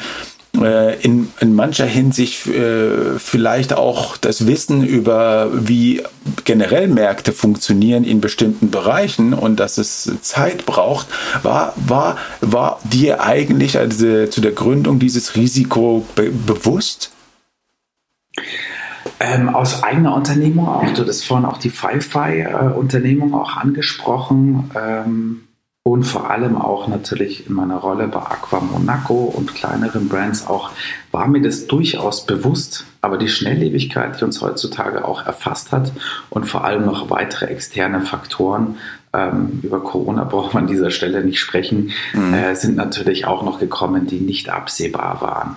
[0.64, 6.03] in, in mancher Hinsicht äh, vielleicht auch das Wissen über, wie
[6.45, 11.07] generell Märkte funktionieren in bestimmten Bereichen und dass es Zeit braucht,
[11.42, 17.12] war, war, war dir eigentlich also zu der Gründung dieses Risiko be bewusst?
[19.19, 20.90] Ähm, aus eigener Unternehmung auch.
[20.92, 24.71] Du hast vorhin auch die Fi-Fi-Unternehmung äh, auch angesprochen.
[24.75, 25.45] Ähm,
[25.87, 30.72] und vor allem auch natürlich in meiner Rolle bei Aqua Monaco und kleineren Brands auch
[31.12, 35.92] war mir das durchaus bewusst, aber die Schnelllebigkeit, die uns heutzutage auch erfasst hat
[36.29, 38.79] und vor allem noch weitere externe Faktoren,
[39.12, 42.35] ähm, über Corona braucht man an dieser Stelle nicht sprechen, mhm.
[42.35, 45.55] äh, sind natürlich auch noch gekommen, die nicht absehbar waren.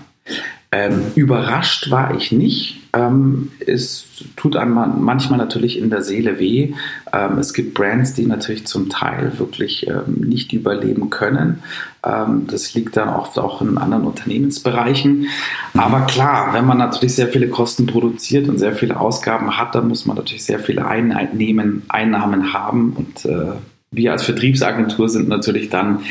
[0.72, 2.79] Ähm, überrascht war ich nicht.
[2.94, 6.74] Ähm, es tut einem manchmal natürlich in der Seele weh.
[7.14, 11.62] Ähm, es gibt Brands, die natürlich zum Teil wirklich ähm, nicht überleben können.
[12.04, 15.28] Ähm, das liegt dann oft auch in anderen Unternehmensbereichen.
[15.76, 19.88] Aber klar, wenn man natürlich sehr viele Kosten produziert und sehr viele Ausgaben hat, dann
[19.88, 23.54] muss man natürlich sehr viele Einnahmen, Einnahmen haben und äh,
[23.92, 26.02] wir als Vertriebsagentur sind natürlich dann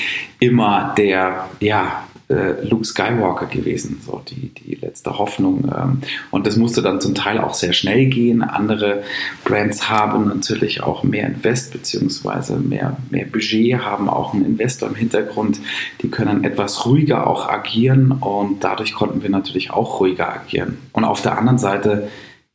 [0.40, 5.72] immer der, ja, äh, Luke Skywalker gewesen, so die, die letzte Hoffnung.
[5.74, 8.42] Ähm, und das musste dann zum Teil auch sehr schnell gehen.
[8.42, 9.02] Andere
[9.44, 14.94] Brands haben natürlich auch mehr Invest beziehungsweise mehr, mehr Budget, haben auch einen Investor im
[14.94, 15.60] Hintergrund.
[16.02, 20.78] Die können etwas ruhiger auch agieren und dadurch konnten wir natürlich auch ruhiger agieren.
[20.92, 22.08] Und auf der anderen Seite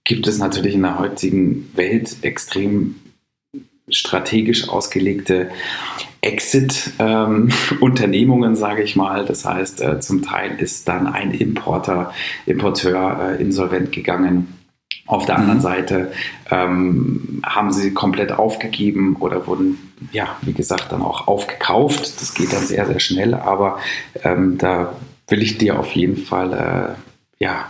[0.03, 2.95] gibt es natürlich in der heutigen Welt extrem
[3.93, 5.49] strategisch ausgelegte
[6.21, 9.25] Exit-Unternehmungen, ähm, sage ich mal.
[9.25, 12.13] Das heißt, äh, zum Teil ist dann ein Importer,
[12.45, 14.59] Importeur äh, insolvent gegangen.
[15.05, 15.63] Auf der anderen mhm.
[15.63, 16.13] Seite
[16.49, 19.77] ähm, haben sie komplett aufgegeben oder wurden,
[20.13, 22.21] ja, wie gesagt, dann auch aufgekauft.
[22.21, 23.79] Das geht dann sehr, sehr schnell, aber
[24.23, 24.95] ähm, da
[25.27, 26.93] will ich dir auf jeden Fall, äh,
[27.43, 27.65] ja,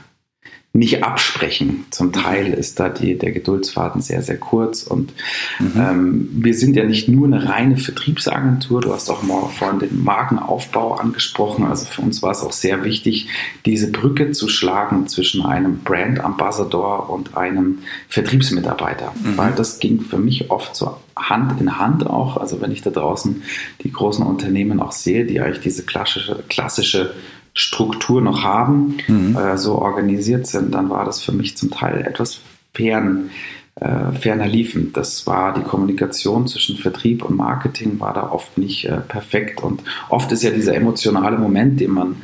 [0.76, 1.86] nicht absprechen.
[1.92, 5.14] Zum Teil ist da die, der Geduldsfaden sehr, sehr kurz und
[5.60, 5.72] mhm.
[5.78, 10.04] ähm, wir sind ja nicht nur eine reine Vertriebsagentur, du hast auch mal vorhin den
[10.04, 13.28] Markenaufbau angesprochen, also für uns war es auch sehr wichtig,
[13.68, 19.38] diese Brücke zu schlagen zwischen einem Brand Ambassador und einem Vertriebsmitarbeiter, mhm.
[19.38, 22.90] weil das ging für mich oft so Hand in Hand auch, also wenn ich da
[22.90, 23.44] draußen
[23.84, 27.14] die großen Unternehmen auch sehe, die eigentlich diese klassische, klassische
[27.54, 29.38] Struktur noch haben, mhm.
[29.38, 32.42] äh, so organisiert sind, dann war das für mich zum Teil etwas
[32.74, 33.30] fern,
[33.76, 34.94] äh, ferner liefen.
[34.94, 39.84] Das war die Kommunikation zwischen Vertrieb und Marketing war da oft nicht äh, perfekt und
[40.10, 42.18] oft ist ja dieser emotionale Moment, den man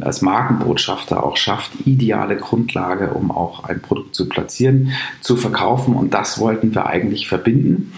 [0.00, 6.14] als Markenbotschafter auch schafft, ideale Grundlage, um auch ein Produkt zu platzieren, zu verkaufen und
[6.14, 7.92] das wollten wir eigentlich verbinden.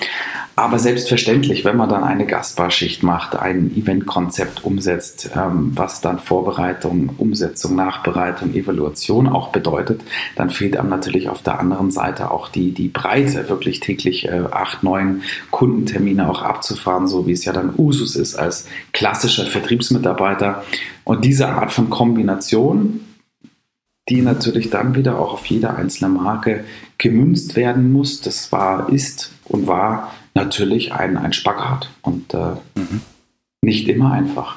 [0.57, 7.11] Aber selbstverständlich, wenn man dann eine Gastbarschicht macht, ein Eventkonzept umsetzt, ähm, was dann Vorbereitung,
[7.19, 10.03] Umsetzung, Nachbereitung, Evaluation auch bedeutet,
[10.37, 14.45] dann fehlt einem natürlich auf der anderen Seite auch die, die Breite, wirklich täglich äh,
[14.51, 20.65] acht, neun Kundentermine auch abzufahren, so wie es ja dann Usus ist als klassischer Vertriebsmitarbeiter.
[21.05, 23.01] Und diese Art von Kombination,
[24.09, 26.65] die natürlich dann wieder auch auf jede einzelne Marke
[26.97, 33.03] gemünzt werden muss, das war, ist und war natürlich ein, ein Spagat und äh, mhm.
[33.63, 34.57] nicht immer einfach.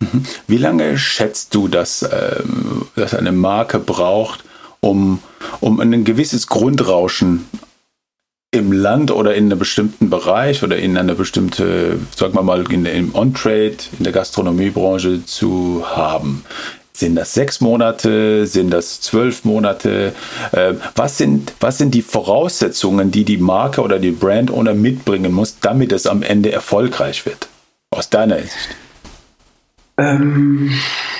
[0.00, 0.24] Mhm.
[0.46, 4.44] Wie lange schätzt du, dass, ähm, dass eine Marke braucht,
[4.80, 5.20] um,
[5.60, 7.46] um ein gewisses Grundrauschen
[8.52, 12.84] im Land oder in einem bestimmten Bereich oder in einer bestimmten, sagen wir mal, in,
[12.84, 16.44] im On-Trade, in der Gastronomiebranche zu haben?
[16.92, 18.46] Sind das sechs Monate?
[18.46, 20.12] Sind das zwölf Monate?
[20.52, 25.32] Äh, was, sind, was sind die Voraussetzungen, die die Marke oder die Brand Owner mitbringen
[25.32, 27.48] muss, damit es am Ende erfolgreich wird?
[27.90, 28.76] Aus deiner Sicht?
[29.96, 30.72] Ähm,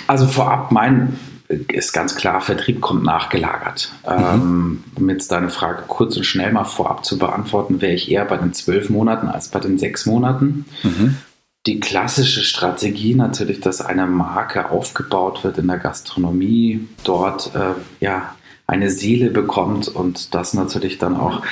[0.07, 1.19] also vorab, mein
[1.51, 3.93] ist ganz klar, Vertrieb kommt nachgelagert.
[4.07, 4.25] Mhm.
[4.25, 8.25] Ähm, um jetzt deine Frage kurz und schnell mal vorab zu beantworten, wäre ich eher
[8.25, 10.65] bei den zwölf Monaten als bei den sechs Monaten.
[10.83, 11.17] Mhm.
[11.67, 18.35] Die klassische Strategie natürlich, dass eine Marke aufgebaut wird in der Gastronomie, dort äh, ja
[18.71, 21.43] eine Seele bekommt und das natürlich dann auch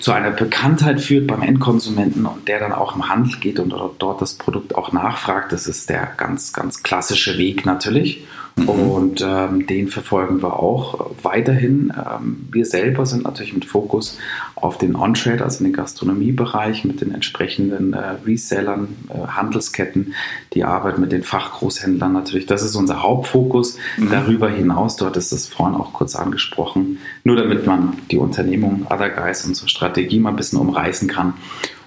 [0.00, 4.20] zu einer Bekanntheit führt beim Endkonsumenten und der dann auch im Handel geht und dort
[4.20, 5.52] das Produkt auch nachfragt.
[5.52, 8.26] Das ist der ganz, ganz klassische Weg natürlich.
[8.56, 8.68] Mhm.
[8.68, 11.92] Und ähm, den verfolgen wir auch weiterhin.
[11.94, 14.18] Ähm, wir selber sind natürlich mit Fokus
[14.54, 20.14] auf den On-Trade, also den Gastronomiebereich, mit den entsprechenden äh, Resellern, äh, Handelsketten,
[20.54, 22.46] die Arbeit mit den Fachgroßhändlern natürlich.
[22.46, 23.76] Das ist unser Hauptfokus.
[23.98, 24.10] Mhm.
[24.10, 29.10] Darüber hinaus, du hattest es vorhin auch kurz angesprochen, nur damit man die Unternehmung Other
[29.10, 31.34] Guys, unsere Strategie mal ein bisschen umreißen kann.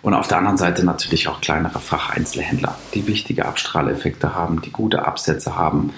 [0.01, 5.05] Und auf der anderen Seite natürlich auch kleinere Facheinzelhändler, die wichtige Abstrahleffekte haben, die gute
[5.05, 5.91] Absätze haben,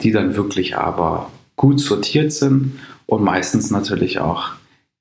[0.00, 4.52] die dann wirklich aber gut sortiert sind und meistens natürlich auch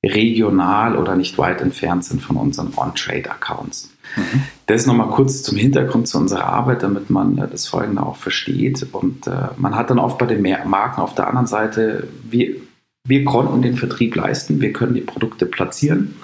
[0.03, 3.89] regional oder nicht weit entfernt sind von unseren On-Trade-Accounts.
[4.15, 4.43] Mhm.
[4.67, 8.85] Das nochmal kurz zum Hintergrund zu unserer Arbeit, damit man äh, das Folgende auch versteht.
[8.91, 12.55] Und äh, man hat dann oft bei den Marken auf der anderen Seite, wir,
[13.05, 16.15] wir konnten den Vertrieb leisten, wir können die Produkte platzieren.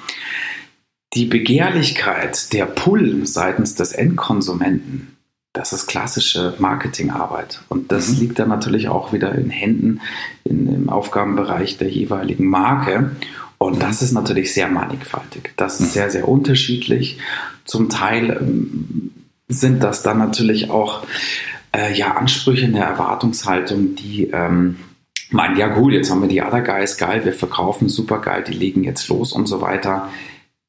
[1.13, 5.12] Die Begehrlichkeit, der Pull seitens des Endkonsumenten
[5.53, 7.61] das ist klassische Marketingarbeit.
[7.69, 8.19] Und das mhm.
[8.19, 10.01] liegt dann natürlich auch wieder in Händen
[10.43, 13.11] in, im Aufgabenbereich der jeweiligen Marke.
[13.59, 15.53] Und das ist natürlich sehr mannigfaltig.
[15.55, 15.91] Das ist mhm.
[15.91, 17.19] sehr, sehr unterschiedlich.
[17.65, 19.11] Zum Teil ähm,
[19.47, 21.05] sind das dann natürlich auch
[21.75, 24.77] äh, ja, Ansprüche in der Erwartungshaltung, die ähm,
[25.29, 28.53] meinen, ja gut, jetzt haben wir die Other Guys, geil, wir verkaufen super geil, die
[28.53, 30.09] legen jetzt los und so weiter.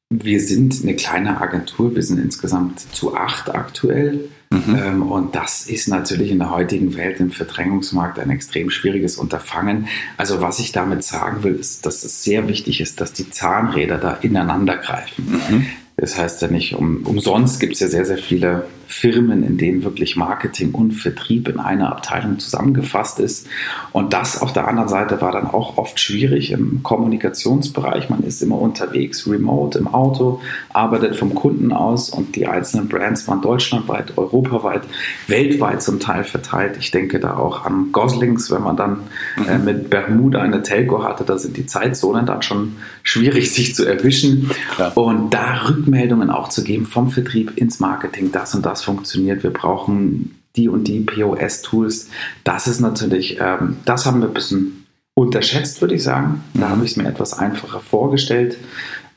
[0.09, 4.29] Wir sind eine kleine Agentur, wir sind insgesamt zu acht aktuell.
[4.55, 4.75] Mhm.
[4.75, 9.87] Ähm, und das ist natürlich in der heutigen Welt im Verdrängungsmarkt ein extrem schwieriges Unterfangen.
[10.17, 13.97] Also was ich damit sagen will, ist, dass es sehr wichtig ist, dass die Zahnräder
[13.97, 15.41] da ineinander greifen.
[15.49, 15.65] Mhm.
[15.97, 19.83] Das heißt ja nicht, um, umsonst gibt es ja sehr, sehr viele Firmen, in denen
[19.83, 23.47] wirklich Marketing und Vertrieb in einer Abteilung zusammengefasst ist.
[23.91, 28.09] Und das auf der anderen Seite war dann auch oft schwierig im Kommunikationsbereich.
[28.09, 30.41] Man ist immer unterwegs, remote im Auto,
[30.73, 34.83] arbeitet vom Kunden aus und die einzelnen Brands waren deutschlandweit, europaweit,
[35.27, 36.77] weltweit zum Teil verteilt.
[36.79, 38.99] Ich denke da auch an Goslings, wenn man dann
[39.47, 39.65] äh, mhm.
[39.65, 44.51] mit Bermuda eine Telco hatte, da sind die Zeitzonen dann schon schwierig, sich zu erwischen.
[44.77, 44.89] Ja.
[44.89, 49.43] Und da Rückmeldungen auch zu geben vom Vertrieb ins Marketing, das und das das funktioniert,
[49.43, 52.09] wir brauchen die und die POS-Tools.
[52.43, 56.43] Das ist natürlich, ähm, das haben wir ein bisschen unterschätzt, würde ich sagen.
[56.53, 58.57] Da habe ich es mir etwas einfacher vorgestellt.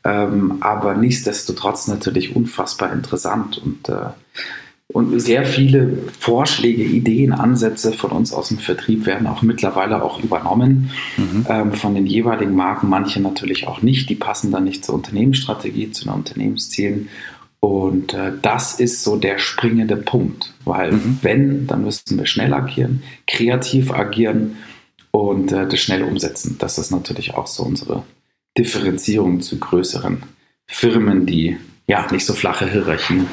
[0.05, 4.11] Ähm, aber nichtsdestotrotz natürlich unfassbar interessant und, äh,
[4.93, 10.23] und sehr viele Vorschläge, Ideen, Ansätze von uns aus dem Vertrieb werden auch mittlerweile auch
[10.23, 11.47] übernommen mhm.
[11.49, 15.91] ähm, von den jeweiligen Marken, manche natürlich auch nicht, die passen dann nicht zur Unternehmensstrategie,
[15.91, 17.09] zu den Unternehmenszielen
[17.61, 21.19] und äh, das ist so der springende Punkt, weil mhm.
[21.23, 24.57] wenn, dann müssten wir schnell agieren, kreativ agieren
[25.11, 26.57] und äh, das schnell umsetzen.
[26.59, 28.05] Das ist natürlich auch so unsere
[28.57, 30.23] Differenzierung zu größeren
[30.67, 33.27] Firmen, die ja nicht so flache Hierarchien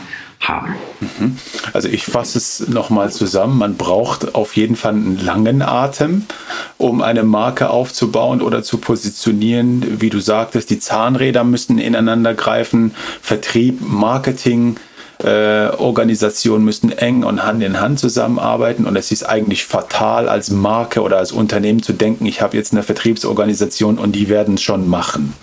[0.48, 0.76] haben.
[1.00, 1.38] Mhm.
[1.74, 3.58] Also ich fasse es nochmal zusammen.
[3.58, 6.26] Man braucht auf jeden Fall einen langen Atem,
[6.78, 10.02] um eine Marke aufzubauen oder zu positionieren.
[10.02, 12.96] Wie du sagtest, die Zahnräder müssen ineinander greifen.
[13.22, 14.78] Vertrieb, Marketing,
[15.24, 18.86] äh, Organisationen müssen eng und Hand in Hand zusammenarbeiten.
[18.86, 22.74] Und es ist eigentlich fatal, als Marke oder als Unternehmen zu denken, ich habe jetzt
[22.74, 25.34] eine Vertriebsorganisation und die werden es schon machen.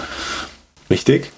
[0.91, 1.33] Richtig?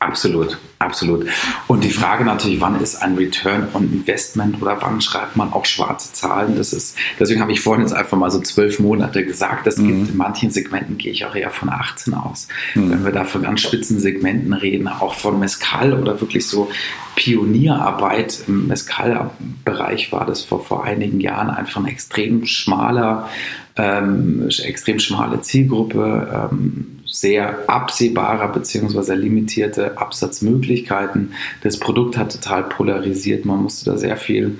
[0.00, 1.26] Absolut, absolut.
[1.66, 5.66] Und die Frage natürlich, wann ist ein Return on Investment oder wann schreibt man auch
[5.66, 6.54] schwarze Zahlen?
[6.56, 9.66] Das ist, deswegen habe ich vorhin jetzt einfach mal so zwölf Monate gesagt.
[9.66, 9.88] Das mhm.
[9.88, 12.46] gibt in manchen Segmenten gehe ich auch eher von 18 aus.
[12.76, 12.90] Mhm.
[12.90, 16.70] Wenn wir da von ganz spitzen Segmenten reden, auch von Mescal oder wirklich so
[17.16, 23.28] Pionierarbeit im Mescal-Bereich war das vor, vor einigen Jahren einfach ein extrem schmaler,
[23.74, 26.50] ähm, extrem schmale Zielgruppe.
[26.52, 29.14] Ähm, sehr absehbarer bzw.
[29.14, 31.32] limitierte Absatzmöglichkeiten.
[31.62, 33.44] Das Produkt hat total polarisiert.
[33.44, 34.58] Man musste da sehr viel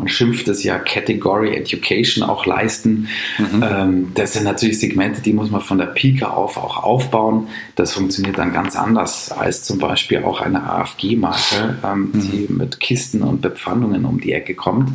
[0.00, 3.08] man schimpft es ja Category Education auch leisten.
[3.38, 3.62] Mhm.
[3.62, 7.48] Ähm, das sind natürlich Segmente, die muss man von der Pike auf auch aufbauen.
[7.76, 12.20] Das funktioniert dann ganz anders als zum Beispiel auch eine AFG-Marke, ähm, mhm.
[12.20, 14.90] die mit Kisten und Bepfandungen um die Ecke kommt.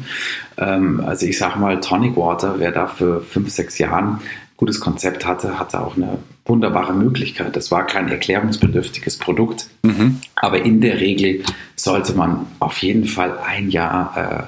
[0.57, 4.21] Ähm, also ich sage mal, Tonic Water, wer da für fünf, sechs Jahren
[4.57, 7.55] gutes Konzept hatte, hatte auch eine wunderbare Möglichkeit.
[7.55, 10.21] Das war kein erklärungsbedürftiges Produkt, mhm.
[10.35, 11.43] aber in der Regel
[11.75, 14.47] sollte man auf jeden Fall ein Jahr,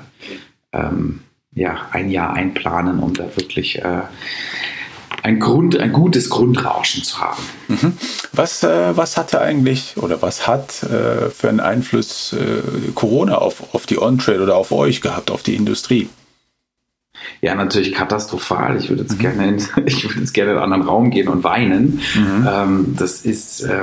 [0.74, 1.22] äh, ähm,
[1.54, 4.02] ja, ein Jahr einplanen, um da wirklich äh,
[5.24, 7.44] ein, Grund, ein gutes Grundrauschen zu haben.
[7.68, 7.94] Mhm.
[8.32, 13.74] Was, äh, was hatte eigentlich oder was hat äh, für einen Einfluss äh, Corona auf,
[13.74, 16.10] auf die On-Trade oder auf euch gehabt, auf die Industrie?
[17.42, 18.78] Ja, natürlich katastrophal.
[18.78, 19.22] Ich würde jetzt, mhm.
[19.22, 22.02] gerne, in, ich würde jetzt gerne in einen anderen Raum gehen und weinen.
[22.16, 22.48] Mhm.
[22.50, 23.82] Ähm, das ist äh,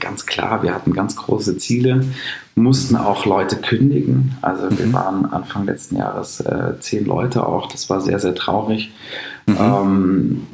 [0.00, 0.62] ganz klar.
[0.62, 2.04] Wir hatten ganz große Ziele,
[2.54, 4.36] mussten auch Leute kündigen.
[4.42, 4.78] Also mhm.
[4.78, 7.70] wir waren Anfang letzten Jahres äh, zehn Leute auch.
[7.70, 8.92] Das war sehr, sehr traurig.
[9.46, 9.56] Mhm.
[9.60, 10.46] Ähm,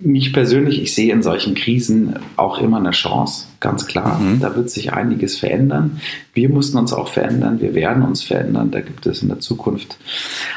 [0.00, 4.18] mich persönlich, ich sehe in solchen Krisen auch immer eine Chance, ganz klar.
[4.18, 4.40] Mhm.
[4.40, 6.00] Da wird sich einiges verändern.
[6.34, 8.70] Wir mussten uns auch verändern, wir werden uns verändern.
[8.70, 9.96] Da gibt es in der Zukunft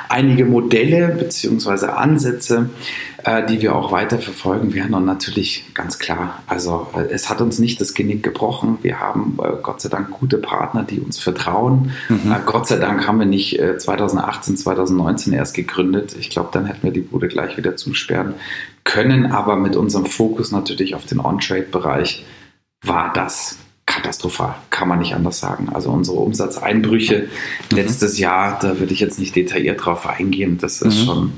[0.09, 1.85] einige Modelle bzw.
[1.87, 2.69] Ansätze,
[3.23, 4.93] äh, die wir auch weiter verfolgen werden.
[4.93, 8.79] Und natürlich ganz klar, also äh, es hat uns nicht das Genick gebrochen.
[8.81, 11.91] Wir haben äh, Gott sei Dank gute Partner, die uns vertrauen.
[12.09, 12.31] Mhm.
[12.31, 16.15] Äh, Gott sei Dank haben wir nicht 2018, äh, 2019 erst gegründet.
[16.19, 18.33] Ich glaube, dann hätten wir die Bude gleich wieder zusperren
[18.83, 22.25] können, aber mit unserem Fokus natürlich auf den On-Trade-Bereich
[22.85, 25.69] war das katastrophal, kann man nicht anders sagen.
[25.71, 27.27] Also unsere Umsatzeinbrüche
[27.71, 27.77] mhm.
[27.77, 31.05] letztes Jahr, da würde ich jetzt nicht detailliert drauf eingehen, das ist mhm.
[31.05, 31.33] schon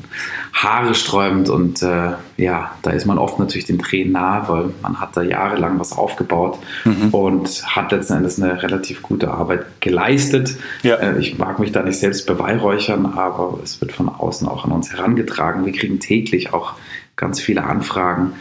[0.54, 5.18] haaresträubend und äh, ja, da ist man oft natürlich den Tränen nahe, weil man hat
[5.18, 7.10] da jahrelang was aufgebaut mhm.
[7.10, 10.56] und hat letzten Endes eine relativ gute Arbeit geleistet.
[10.84, 10.96] Ja.
[10.96, 14.72] Äh, ich mag mich da nicht selbst beweihräuchern, aber es wird von außen auch an
[14.72, 15.66] uns herangetragen.
[15.66, 16.74] Wir kriegen täglich auch
[17.18, 18.34] ganz viele Anfragen.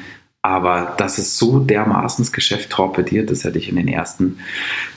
[0.47, 4.39] Aber dass es so dermaßen das Geschäft torpediert, das hätte ich in den ersten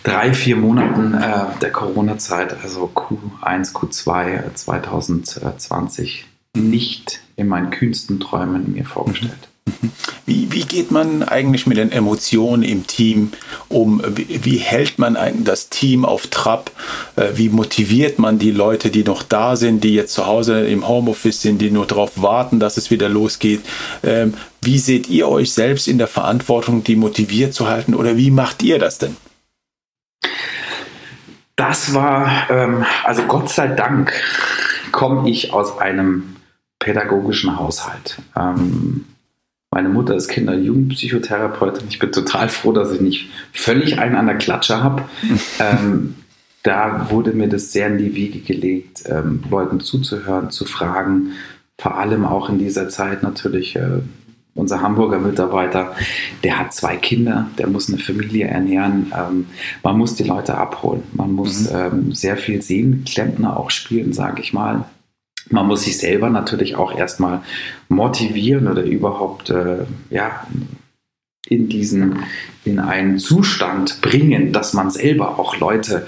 [0.03, 8.73] drei, vier Monaten äh, der Corona-Zeit, also Q1, Q2 2020, nicht in meinen kühnsten Träumen
[8.73, 9.48] mir vorgestellt.
[10.25, 13.31] Wie, wie geht man eigentlich mit den Emotionen im Team
[13.67, 14.01] um?
[14.15, 16.71] Wie, wie hält man das Team auf Trab?
[17.15, 20.87] Äh, wie motiviert man die Leute, die noch da sind, die jetzt zu Hause im
[20.87, 23.61] Homeoffice sind, die nur darauf warten, dass es wieder losgeht?
[24.03, 27.93] Ähm, wie seht ihr euch selbst in der Verantwortung, die motiviert zu halten?
[27.93, 29.15] Oder wie macht ihr das denn?
[31.55, 34.13] Das war, ähm, also Gott sei Dank
[34.91, 36.37] komme ich aus einem
[36.79, 38.21] pädagogischen Haushalt.
[38.35, 39.05] Ähm,
[39.71, 41.87] meine Mutter ist Kinder- und Jugendpsychotherapeutin.
[41.89, 45.03] Ich bin total froh, dass ich nicht völlig einen an der Klatsche habe.
[45.59, 46.15] ähm,
[46.63, 51.33] da wurde mir das sehr in die Wiege gelegt, ähm, Leuten zuzuhören, zu fragen.
[51.77, 54.01] Vor allem auch in dieser Zeit natürlich äh,
[54.55, 55.95] unser Hamburger Mitarbeiter,
[56.43, 59.13] der hat zwei Kinder, der muss eine Familie ernähren.
[59.15, 59.45] Ähm,
[59.83, 61.03] man muss die Leute abholen.
[61.13, 61.77] Man muss mhm.
[61.77, 64.85] ähm, sehr viel sehen, Klempner auch spielen, sage ich mal
[65.49, 67.41] man muss sich selber natürlich auch erstmal
[67.87, 70.45] motivieren oder überhaupt äh, ja,
[71.47, 72.19] in diesen,
[72.65, 76.05] in einen Zustand bringen, dass man selber auch Leute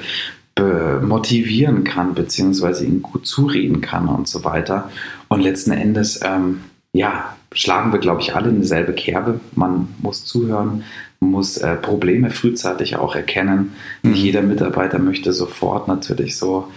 [1.02, 4.92] motivieren kann, beziehungsweise ihnen gut zureden kann und so weiter.
[5.28, 6.62] Und letzten Endes, ähm,
[6.94, 9.40] ja, schlagen wir, glaube ich, alle in dieselbe Kerbe.
[9.56, 10.84] Man muss zuhören,
[11.24, 13.74] muss äh, Probleme frühzeitig auch erkennen.
[14.02, 14.14] Mhm.
[14.14, 16.68] Jeder Mitarbeiter möchte sofort natürlich so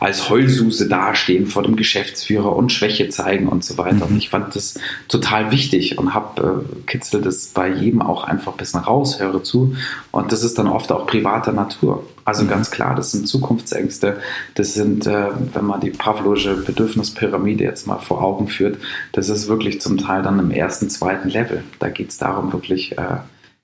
[0.00, 4.06] als Heulsuse dastehen vor dem Geschäftsführer und Schwäche zeigen und so weiter.
[4.06, 4.12] Mhm.
[4.12, 4.74] Und ich fand das
[5.06, 9.44] total wichtig und habe äh, kitzelt es bei jedem auch einfach ein bisschen raus, höre
[9.44, 9.76] zu.
[10.10, 12.04] Und das ist dann oft auch privater Natur.
[12.24, 12.48] Also mhm.
[12.48, 14.18] ganz klar, das sind Zukunftsängste.
[14.56, 18.78] Das sind, äh, wenn man die Pavlowische Bedürfnispyramide jetzt mal vor Augen führt,
[19.12, 21.62] das ist wirklich zum Teil dann im ersten, zweiten Level.
[21.78, 23.18] Da geht es darum, wirklich äh,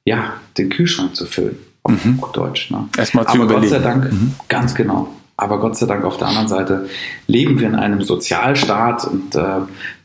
[0.05, 1.59] ja, den Kühlschrank zu füllen.
[1.83, 2.23] Auf mhm.
[2.33, 2.71] Deutsch.
[2.71, 2.89] Ne?
[2.97, 3.63] Erstmal zu Aber überlegen.
[3.63, 4.35] Gott sei Dank, mhm.
[4.49, 5.09] ganz genau.
[5.37, 6.89] Aber Gott sei Dank auf der anderen Seite
[7.29, 9.61] leben wir in einem Sozialstaat und äh,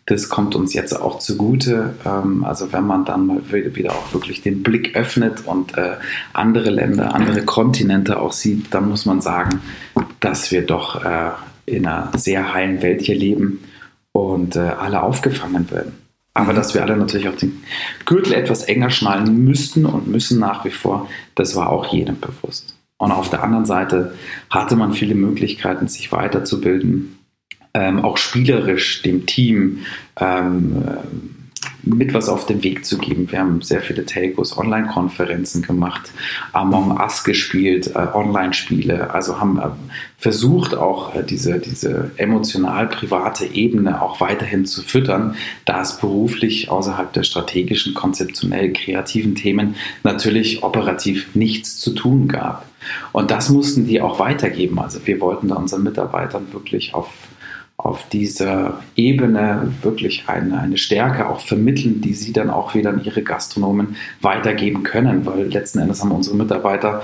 [0.06, 1.96] das kommt uns jetzt auch zugute.
[2.06, 5.96] Ähm, also wenn man dann mal wieder auch wirklich den Blick öffnet und äh,
[6.34, 9.62] andere Länder, andere Kontinente auch sieht, dann muss man sagen,
[10.20, 11.32] dass wir doch äh,
[11.66, 13.64] in einer sehr heilen Welt hier leben
[14.12, 16.03] und äh, alle aufgefangen werden.
[16.34, 17.64] Aber dass wir alle natürlich auch den
[18.06, 22.76] Gürtel etwas enger schnallen müssten und müssen nach wie vor, das war auch jedem bewusst.
[22.98, 24.16] Und auf der anderen Seite
[24.50, 27.20] hatte man viele Möglichkeiten, sich weiterzubilden,
[27.74, 29.80] ähm, auch spielerisch dem Team
[30.20, 30.84] ähm,
[31.84, 33.30] mit was auf den Weg zu geben.
[33.32, 36.12] Wir haben sehr viele Telcos, Online-Konferenzen gemacht,
[36.54, 39.70] Among Us gespielt, äh, Online-Spiele, also haben äh,
[40.18, 47.12] versucht auch äh, diese, diese emotional-private Ebene auch weiterhin zu füttern, da es beruflich außerhalb
[47.12, 52.66] der strategischen, konzeptionell kreativen Themen natürlich operativ nichts zu tun gab.
[53.12, 54.80] Und das mussten die auch weitergeben.
[54.80, 57.10] Also wir wollten da unseren Mitarbeitern wirklich auf
[57.84, 63.04] auf dieser Ebene wirklich eine, eine Stärke auch vermitteln, die sie dann auch wieder an
[63.04, 67.04] ihre Gastronomen weitergeben können, weil letzten Endes haben unsere Mitarbeiter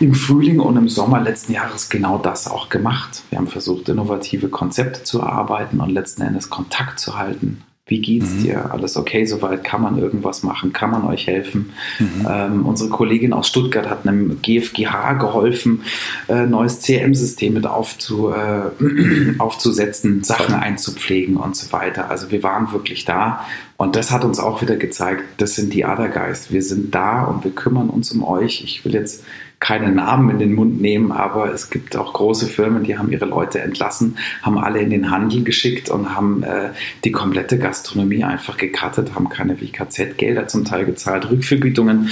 [0.00, 3.24] im Frühling und im Sommer letzten Jahres genau das auch gemacht.
[3.28, 8.34] Wir haben versucht, innovative Konzepte zu erarbeiten und letzten Endes Kontakt zu halten wie geht's
[8.34, 8.42] mhm.
[8.42, 8.72] dir?
[8.72, 9.62] Alles okay soweit?
[9.62, 10.72] Kann man irgendwas machen?
[10.72, 11.72] Kann man euch helfen?
[12.00, 12.26] Mhm.
[12.28, 15.82] Ähm, unsere Kollegin aus Stuttgart hat einem GFGH geholfen,
[16.28, 18.70] äh, neues CM-System mit aufzu, äh,
[19.38, 22.10] aufzusetzen, Sachen einzupflegen und so weiter.
[22.10, 23.44] Also wir waren wirklich da
[23.76, 26.52] und das hat uns auch wieder gezeigt, das sind die Adergeist.
[26.52, 28.64] Wir sind da und wir kümmern uns um euch.
[28.64, 29.22] Ich will jetzt
[29.58, 33.24] keine Namen in den Mund nehmen, aber es gibt auch große Firmen, die haben ihre
[33.24, 36.70] Leute entlassen, haben alle in den Handel geschickt und haben äh,
[37.04, 42.10] die komplette Gastronomie einfach gekattet, haben keine WKZ-Gelder zum Teil gezahlt, Rückvergütungen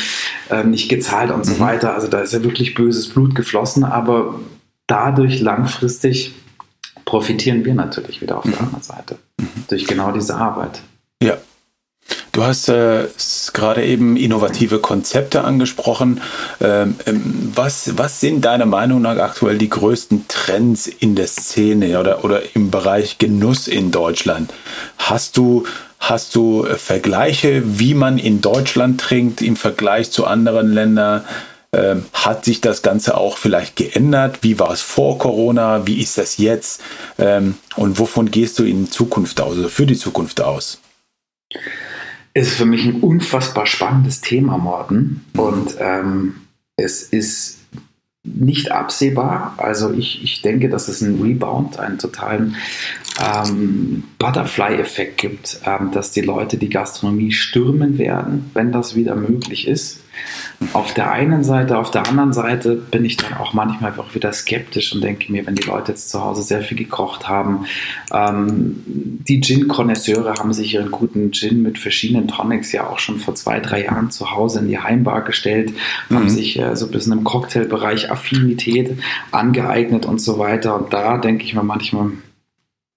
[0.50, 1.44] äh, nicht gezahlt und mhm.
[1.44, 1.94] so weiter.
[1.94, 4.40] Also da ist ja wirklich böses Blut geflossen, aber
[4.86, 6.34] dadurch langfristig
[7.04, 8.52] profitieren wir natürlich wieder auf mhm.
[8.52, 9.64] der anderen Seite mhm.
[9.68, 10.80] durch genau diese Arbeit.
[11.22, 11.36] Ja,
[12.34, 13.06] Du hast äh,
[13.52, 16.20] gerade eben innovative Konzepte angesprochen.
[16.60, 22.00] Ähm, ähm, was, was sind deiner Meinung nach aktuell die größten Trends in der Szene
[22.00, 24.52] oder, oder im Bereich Genuss in Deutschland?
[24.98, 25.64] Hast du,
[26.00, 31.22] hast du Vergleiche, wie man in Deutschland trinkt im Vergleich zu anderen Ländern?
[31.72, 34.38] Ähm, hat sich das Ganze auch vielleicht geändert?
[34.42, 35.86] Wie war es vor Corona?
[35.86, 36.80] Wie ist das jetzt?
[37.16, 40.80] Ähm, und wovon gehst du in Zukunft aus, also für die Zukunft aus?
[42.34, 45.24] Ist für mich ein unfassbar spannendes Thema, Morten.
[45.36, 46.34] Und ähm,
[46.76, 47.60] es ist
[48.24, 49.54] nicht absehbar.
[49.58, 52.56] Also ich, ich denke, dass es einen Rebound, einen totalen
[53.20, 59.68] ähm, Butterfly-Effekt gibt, ähm, dass die Leute die Gastronomie stürmen werden, wenn das wieder möglich
[59.68, 60.00] ist.
[60.72, 64.32] Auf der einen Seite, auf der anderen Seite bin ich dann auch manchmal auch wieder
[64.32, 67.66] skeptisch und denke mir, wenn die Leute jetzt zu Hause sehr viel gekocht haben,
[68.12, 73.34] ähm, die Gin-Konnoisseure haben sich ihren guten Gin mit verschiedenen Tonics ja auch schon vor
[73.34, 75.72] zwei, drei Jahren zu Hause in die Heimbar gestellt,
[76.08, 76.16] mhm.
[76.16, 78.96] haben sich äh, so ein bisschen im Cocktailbereich Affinität
[79.32, 80.76] angeeignet und so weiter.
[80.76, 82.12] Und da denke ich mir manchmal,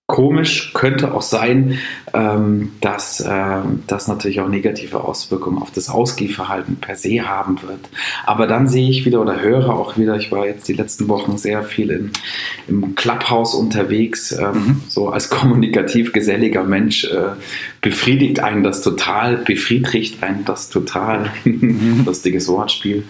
[0.08, 1.80] komisch könnte auch sein,
[2.14, 7.90] ähm, dass äh, das natürlich auch negative Auswirkungen auf das Ausgehverhalten per se haben wird.
[8.26, 11.38] Aber dann sehe ich wieder oder höre auch wieder, ich war jetzt die letzten Wochen
[11.38, 12.12] sehr viel in,
[12.70, 14.82] im Clubhouse unterwegs, ähm, mhm.
[14.88, 17.32] so als kommunikativ geselliger Mensch äh,
[17.82, 22.04] befriedigt einen das total, befriedigt einen das total, mhm.
[22.06, 23.04] lustiges Wortspiel.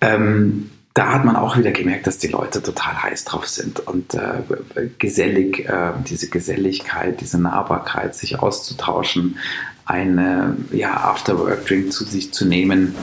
[0.00, 4.14] Ähm, da hat man auch wieder gemerkt, dass die Leute total heiß drauf sind und
[4.14, 9.36] äh, gesellig, äh, diese Geselligkeit, diese Nahbarkeit, sich auszutauschen,
[9.84, 12.94] einen ja, After-Work-Drink zu sich zu nehmen,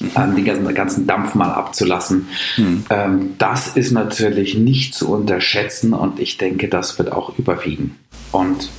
[0.00, 0.34] mhm.
[0.34, 2.28] den ganzen, ganzen Dampf mal abzulassen.
[2.56, 2.84] Mhm.
[2.88, 7.98] Ähm, das ist natürlich nicht zu unterschätzen und ich denke, das wird auch überwiegen.
[8.30, 8.70] Und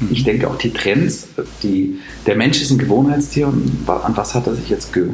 [0.00, 0.08] mhm.
[0.10, 1.28] ich denke auch die Trends,
[1.62, 5.10] die, der Mensch ist ein Gewohnheitstier und an was hat er sich jetzt ge,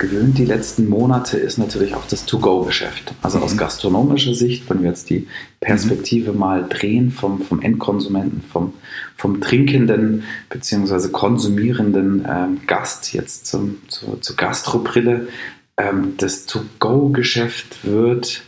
[0.00, 3.14] gewöhnt die letzten Monate, ist natürlich auch das To-Go-Geschäft.
[3.22, 3.44] Also mhm.
[3.44, 5.28] aus gastronomischer Sicht, wenn wir jetzt die
[5.60, 6.38] Perspektive mhm.
[6.38, 8.72] mal drehen vom, vom Endkonsumenten, vom,
[9.16, 11.10] vom trinkenden bzw.
[11.10, 15.28] konsumierenden ähm, Gast jetzt zum, zur, zur Gastrobrille,
[15.76, 18.42] ähm, das To-Go-Geschäft wird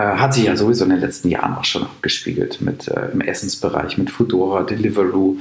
[0.00, 3.98] hat sich ja sowieso in den letzten Jahren auch schon abgespiegelt mit äh, im Essensbereich,
[3.98, 5.36] mit Foodora, Deliveroo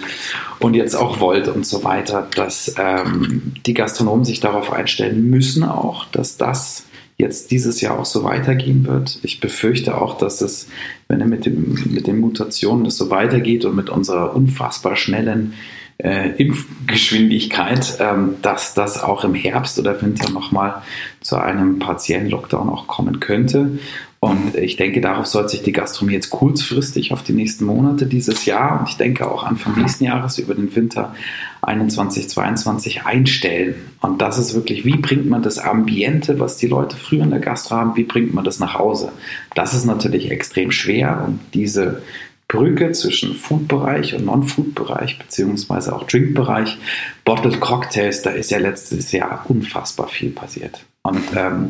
[0.60, 5.64] und jetzt auch Volt und so weiter, dass ähm, die Gastronomen sich darauf einstellen müssen
[5.64, 6.86] auch, dass das
[7.18, 9.20] jetzt dieses Jahr auch so weitergehen wird.
[9.24, 10.68] Ich befürchte auch, dass es,
[11.10, 15.54] wenn mit, dem, mit den Mutationen das so weitergeht und mit unserer unfassbar schnellen
[15.98, 20.82] äh, Impfgeschwindigkeit, ähm, dass das auch im Herbst oder Winter nochmal
[21.20, 23.80] zu einem partiellen Lockdown auch kommen könnte.
[24.22, 28.44] Und ich denke, darauf sollte sich die Gastronomie jetzt kurzfristig auf die nächsten Monate dieses
[28.46, 31.16] Jahr und ich denke auch Anfang nächsten Jahres über den Winter
[31.62, 33.76] 21, 22 einstellen.
[34.02, 37.40] Und das ist wirklich, wie bringt man das Ambiente, was die Leute früher in der
[37.40, 39.14] Gastro haben, wie bringt man das nach Hause?
[39.56, 42.02] Das ist natürlich extrem schwer und diese
[42.50, 46.78] Brücke zwischen Food-Bereich und Non-Food-Bereich, beziehungsweise auch Drink-Bereich,
[47.24, 50.84] Bottled Cocktails, da ist ja letztes Jahr unfassbar viel passiert.
[51.04, 51.70] Und ähm,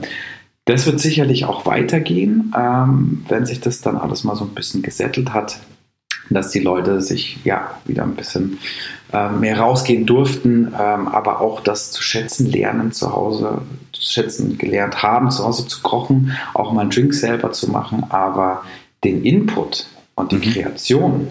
[0.70, 4.84] das wird sicherlich auch weitergehen, ähm, wenn sich das dann alles mal so ein bisschen
[4.84, 5.60] gesettelt hat.
[6.32, 8.60] dass die Leute sich ja wieder ein bisschen
[9.12, 13.64] äh, mehr rausgehen durften, ähm, aber auch das zu schätzen lernen zu Hause,
[13.94, 18.06] zu schätzen gelernt haben, zu Hause zu kochen, auch mal einen Drink selber zu machen,
[18.10, 18.62] aber
[19.04, 20.42] den Input und die mhm.
[20.54, 21.28] Kreation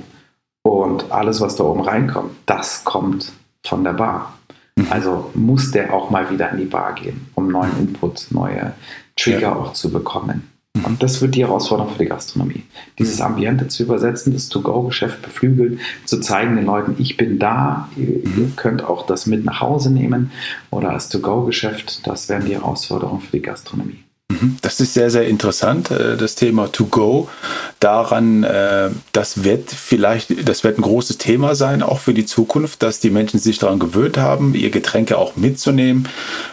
[0.63, 3.31] und alles, was da oben reinkommt, das kommt
[3.65, 4.37] von der Bar.
[4.75, 4.87] Mhm.
[4.91, 8.73] Also muss der auch mal wieder in die Bar gehen, um neuen Input, neue
[9.19, 9.57] Trigger ja.
[9.57, 10.49] auch zu bekommen.
[10.85, 12.63] Und das wird die Herausforderung für die Gastronomie.
[12.99, 18.25] Dieses Ambiente zu übersetzen, das To-Go-Geschäft beflügelt, zu zeigen den Leuten, ich bin da, ihr,
[18.25, 20.31] ihr könnt auch das mit nach Hause nehmen
[20.71, 24.05] oder als To-Go-Geschäft, das wären die Herausforderungen für die Gastronomie.
[24.31, 24.59] Mhm.
[24.61, 27.29] Das ist sehr, sehr interessant, äh, das Thema To Go.
[27.81, 32.83] Daran, äh, das wird vielleicht, das wird ein großes Thema sein, auch für die Zukunft,
[32.83, 36.09] dass die Menschen sich daran gewöhnt haben, ihr Getränke auch mitzunehmen.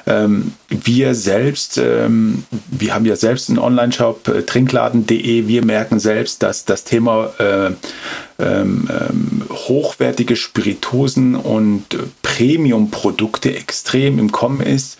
[0.08, 5.48] Ähm, wir selbst, ähm, wir haben ja selbst einen Online-Shop, äh, trinkladen.de.
[5.48, 7.32] Wir merken selbst, dass das Thema
[8.38, 11.86] ähm, hochwertige Spiritosen und
[12.22, 14.98] Premium-Produkte extrem im Kommen ist.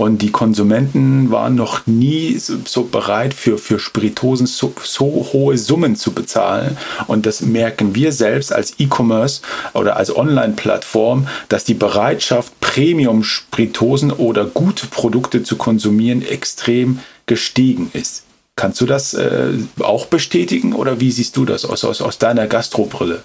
[0.00, 5.94] Und die Konsumenten waren noch nie so, bereit, für, für Spiritosen so, so, hohe Summen
[5.94, 6.78] zu bezahlen.
[7.06, 9.42] Und das merken wir selbst als E-Commerce
[9.74, 18.24] oder als Online-Plattform, dass die Bereitschaft, Premium-Spiritosen oder gute Produkte zu konsumieren, extrem gestiegen ist.
[18.56, 22.46] Kannst du das äh, auch bestätigen oder wie siehst du das aus, aus, aus deiner
[22.46, 23.22] Gastrobrille?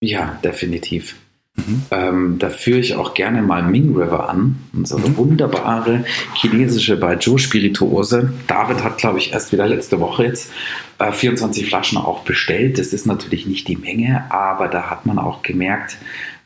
[0.00, 1.16] Ja, definitiv.
[1.58, 1.82] Mhm.
[1.90, 5.16] Ähm, da führe ich auch gerne mal Ming River an, unsere mhm.
[5.16, 6.04] wunderbare
[6.34, 8.32] chinesische Baijiu Spirituose.
[8.46, 10.50] David hat, glaube ich, erst wieder letzte Woche jetzt
[10.98, 12.78] äh, 24 Flaschen auch bestellt.
[12.78, 15.98] Das ist natürlich nicht die Menge, aber da hat man auch gemerkt,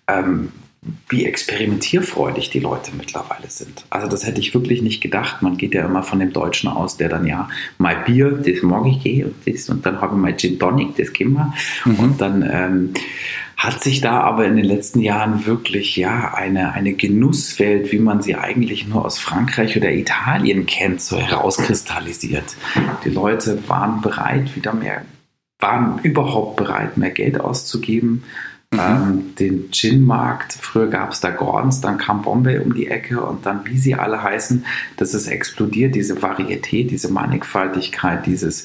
[0.09, 0.49] ähm,
[1.09, 3.85] wie experimentierfreudig die Leute mittlerweile sind.
[3.91, 5.41] Also das hätte ich wirklich nicht gedacht.
[5.41, 7.49] Man geht ja immer von dem Deutschen aus, der dann ja,
[7.79, 10.97] mein Bier, das mag ich eh und, das, und dann habe ich mein Gin Tonic,
[10.97, 11.55] das kennen wir.
[11.85, 11.99] Mhm.
[12.01, 12.95] Und dann ähm,
[13.63, 18.21] hat sich da aber in den letzten Jahren wirklich ja eine, eine Genusswelt, wie man
[18.21, 22.57] sie eigentlich nur aus Frankreich oder Italien kennt, so herauskristallisiert.
[23.05, 25.03] Die Leute waren bereit, wieder mehr,
[25.61, 28.25] waren überhaupt bereit, mehr Geld auszugeben.
[28.73, 28.81] Mhm.
[28.81, 33.47] Ähm, den Gin-Markt, früher gab es da Gordons, dann kam Bombay um die Ecke und
[33.47, 34.65] dann, wie sie alle heißen,
[34.97, 38.65] das ist explodiert, diese Varietät, diese Mannigfaltigkeit, dieses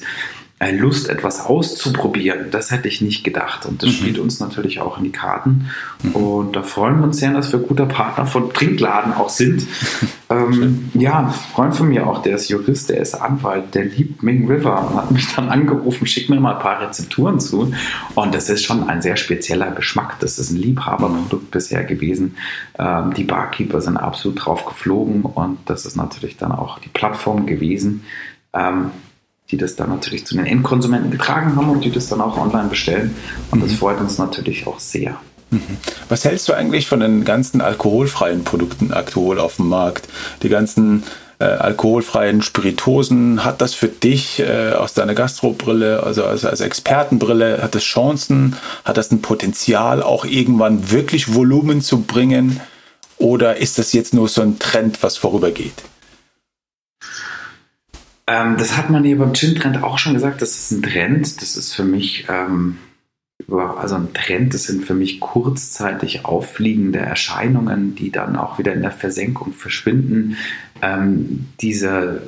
[0.60, 2.50] Lust, etwas auszuprobieren.
[2.50, 3.64] Das hätte ich nicht gedacht.
[3.64, 3.94] Und das mhm.
[3.94, 5.70] spielt uns natürlich auch in die Karten.
[6.02, 6.12] Mhm.
[6.16, 9.66] Und da freuen wir uns sehr, dass wir guter Partner von Trinkladen auch sind.
[10.30, 14.24] ähm, ja, ein Freund von mir auch, der ist Jurist, der ist Anwalt, der liebt
[14.24, 17.72] Ming River und hat mich dann angerufen, schick mir mal ein paar Rezepturen zu.
[18.16, 20.18] Und das ist schon ein sehr spezieller Geschmack.
[20.18, 22.36] Das ist ein Liebhaberprodukt bisher gewesen.
[22.76, 27.46] Ähm, die Barkeeper sind absolut drauf geflogen und das ist natürlich dann auch die Plattform
[27.46, 28.02] gewesen.
[28.52, 28.90] Ähm,
[29.50, 32.68] die das dann natürlich zu den Endkonsumenten getragen haben und die das dann auch online
[32.68, 33.16] bestellen.
[33.50, 33.76] Und das mhm.
[33.76, 35.18] freut uns natürlich auch sehr.
[35.50, 35.78] Mhm.
[36.08, 40.08] Was hältst du eigentlich von den ganzen alkoholfreien Produkten aktuell auf dem Markt?
[40.42, 41.04] Die ganzen
[41.38, 47.62] äh, alkoholfreien Spiritosen, hat das für dich äh, aus deiner Gastrobrille, also als, als Expertenbrille,
[47.62, 52.60] hat das Chancen, hat das ein Potenzial, auch irgendwann wirklich Volumen zu bringen?
[53.16, 55.74] Oder ist das jetzt nur so ein Trend, was vorübergeht?
[58.28, 60.42] Ähm, das hat man hier beim Gin-Trend auch schon gesagt.
[60.42, 61.40] Das ist ein Trend.
[61.40, 62.76] Das ist für mich, ähm,
[63.48, 68.82] also ein Trend, das sind für mich kurzzeitig auffliegende Erscheinungen, die dann auch wieder in
[68.82, 70.36] der Versenkung verschwinden.
[70.82, 72.22] Ähm, diese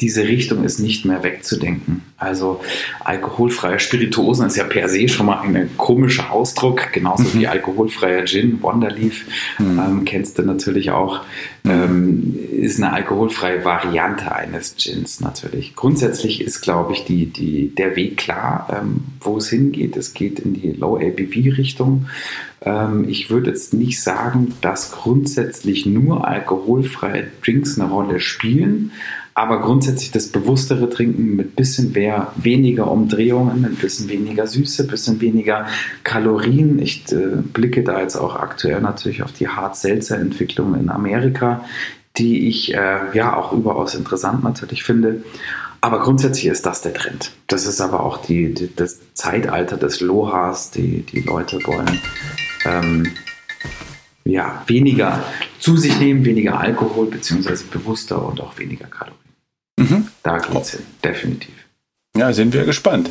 [0.00, 2.02] diese Richtung ist nicht mehr wegzudenken.
[2.18, 2.60] Also
[3.04, 7.40] alkoholfreie Spirituosen ist ja per se schon mal ein komischer Ausdruck, genauso mhm.
[7.40, 9.24] wie alkoholfreier Gin, Wonderleaf,
[9.58, 9.78] mhm.
[9.78, 11.22] ähm, kennst du natürlich auch,
[11.64, 11.70] mhm.
[11.70, 15.74] ähm, ist eine alkoholfreie Variante eines Gins natürlich.
[15.74, 19.96] Grundsätzlich ist, glaube ich, die, die, der Weg klar, ähm, wo es hingeht.
[19.96, 22.06] Es geht in die Low-ABV-Richtung.
[22.62, 28.92] Ähm, ich würde jetzt nicht sagen, dass grundsätzlich nur alkoholfreie Drinks eine Rolle spielen,
[29.38, 35.20] aber grundsätzlich das bewusstere Trinken mit bisschen mehr, weniger Umdrehungen, ein bisschen weniger Süße, bisschen
[35.20, 35.68] weniger
[36.02, 36.80] Kalorien.
[36.80, 41.64] Ich äh, blicke da jetzt auch aktuell natürlich auf die Hart-Seltzer-Entwicklung in Amerika,
[42.16, 45.22] die ich äh, ja auch überaus interessant natürlich finde.
[45.80, 47.30] Aber grundsätzlich ist das der Trend.
[47.46, 50.72] Das ist aber auch die, die das Zeitalter des Lohas.
[50.72, 52.00] Die, die Leute wollen
[52.64, 53.06] ähm,
[54.24, 55.22] ja, weniger
[55.60, 59.27] zu sich nehmen, weniger Alkohol, beziehungsweise bewusster und auch weniger Kalorien.
[59.78, 60.08] Mhm.
[60.22, 61.54] Da geht es hin, definitiv.
[62.16, 63.10] Ja, sind wir gespannt.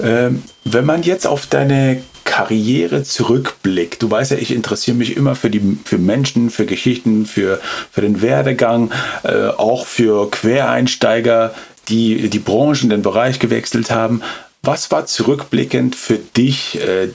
[0.00, 5.36] Ähm, wenn man jetzt auf deine Karriere zurückblickt, du weißt ja, ich interessiere mich immer
[5.36, 8.92] für die für Menschen, für Geschichten, für, für den Werdegang,
[9.22, 11.54] äh, auch für Quereinsteiger,
[11.88, 14.22] die die Branchen, den Bereich gewechselt haben.
[14.62, 17.08] Was war zurückblickend für dich äh,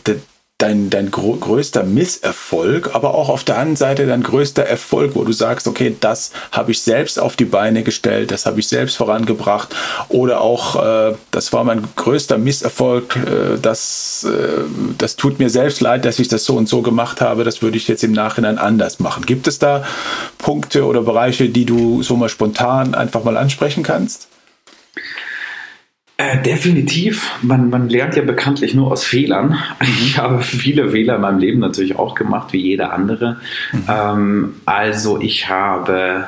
[0.58, 5.34] dein, dein größter Misserfolg, aber auch auf der anderen Seite dein größter Erfolg, wo du
[5.34, 9.76] sagst, okay, das habe ich selbst auf die Beine gestellt, das habe ich selbst vorangebracht
[10.08, 14.64] oder auch, äh, das war mein größter Misserfolg, äh, das, äh,
[14.98, 17.76] das tut mir selbst leid, dass ich das so und so gemacht habe, das würde
[17.76, 19.26] ich jetzt im Nachhinein anders machen.
[19.26, 19.84] Gibt es da
[20.38, 24.30] Punkte oder Bereiche, die du so mal spontan einfach mal ansprechen kannst?
[26.18, 27.40] Äh, definitiv.
[27.42, 29.50] Man, man lernt ja bekanntlich nur aus Fehlern.
[29.50, 29.88] Mhm.
[30.02, 33.38] Ich habe viele Fehler in meinem Leben natürlich auch gemacht, wie jeder andere.
[33.74, 33.84] Mhm.
[33.90, 36.28] Ähm, also ich habe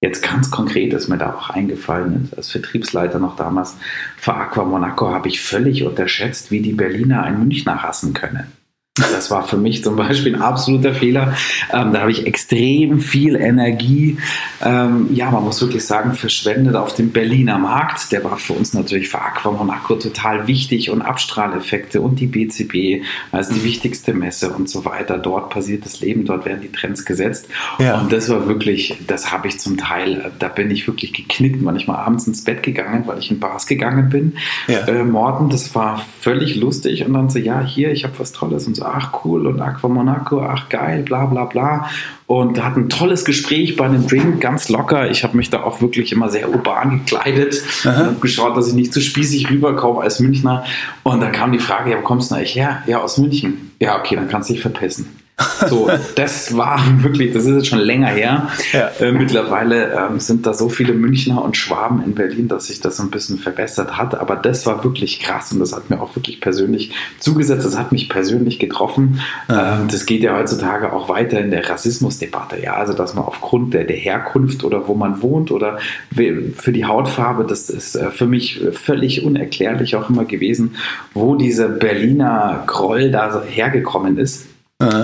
[0.00, 3.76] jetzt ganz konkret, ist mir da auch eingefallen als Vertriebsleiter noch damals,
[4.16, 8.50] für Aqua Monaco habe ich völlig unterschätzt, wie die Berliner einen Münchner hassen können.
[8.94, 11.34] Das war für mich zum Beispiel ein absoluter Fehler.
[11.72, 14.18] Ähm, da habe ich extrem viel Energie,
[14.62, 18.12] ähm, ja, man muss wirklich sagen, verschwendet auf dem Berliner Markt.
[18.12, 23.02] Der war für uns natürlich für Aqua Monaco total wichtig und Abstrahleffekte und die BCB,
[23.30, 25.16] also die wichtigste Messe und so weiter.
[25.16, 27.48] Dort passiert das Leben, dort werden die Trends gesetzt.
[27.78, 27.98] Ja.
[27.98, 31.96] Und das war wirklich, das habe ich zum Teil, da bin ich wirklich geknickt, manchmal
[31.96, 34.34] abends ins Bett gegangen, weil ich in Bars gegangen bin.
[34.68, 34.80] Ja.
[34.80, 38.66] Äh, Morten, das war völlig lustig und dann so, ja, hier, ich habe was Tolles
[38.66, 41.88] und so ach cool und Aqua Monaco, ach geil, bla bla bla.
[42.26, 45.10] Und hat ein tolles Gespräch bei einem Drink, ganz locker.
[45.10, 48.74] Ich habe mich da auch wirklich immer sehr urban gekleidet und habe geschaut, dass ich
[48.74, 50.64] nicht zu spießig rüberkomme als Münchner.
[51.02, 52.82] Und da kam die Frage, ja, wo kommst du eigentlich her?
[52.86, 53.72] Ja, aus München.
[53.80, 55.21] Ja, okay, dann kannst du dich verpissen.
[55.68, 58.48] So, das war wirklich, das ist jetzt schon länger her.
[58.72, 58.90] Ja.
[59.00, 62.96] Äh, mittlerweile ähm, sind da so viele Münchner und Schwaben in Berlin, dass sich das
[62.96, 64.18] so ein bisschen verbessert hat.
[64.18, 67.64] Aber das war wirklich krass und das hat mir auch wirklich persönlich zugesetzt.
[67.64, 69.20] Das hat mich persönlich getroffen.
[69.48, 72.60] Ähm, das geht ja heutzutage auch weiter in der Rassismusdebatte.
[72.62, 75.78] Ja, also dass man aufgrund der, der Herkunft oder wo man wohnt oder
[76.14, 80.76] für die Hautfarbe, das ist äh, für mich völlig unerklärlich auch immer gewesen,
[81.14, 84.46] wo dieser Berliner Groll da hergekommen ist.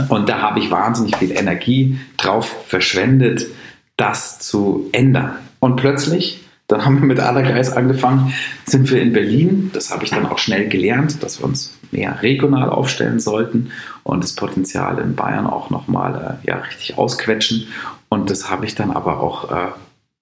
[0.09, 3.47] Und da habe ich wahnsinnig viel Energie drauf verschwendet,
[3.97, 5.33] das zu ändern.
[5.61, 8.33] Und plötzlich, dann haben wir mit Adergeist angefangen,
[8.64, 9.70] sind wir in Berlin.
[9.72, 13.70] Das habe ich dann auch schnell gelernt, dass wir uns mehr regional aufstellen sollten
[14.03, 17.68] und das Potenzial in Bayern auch nochmal äh, ja, richtig ausquetschen.
[18.09, 19.68] Und das habe ich dann aber auch, äh,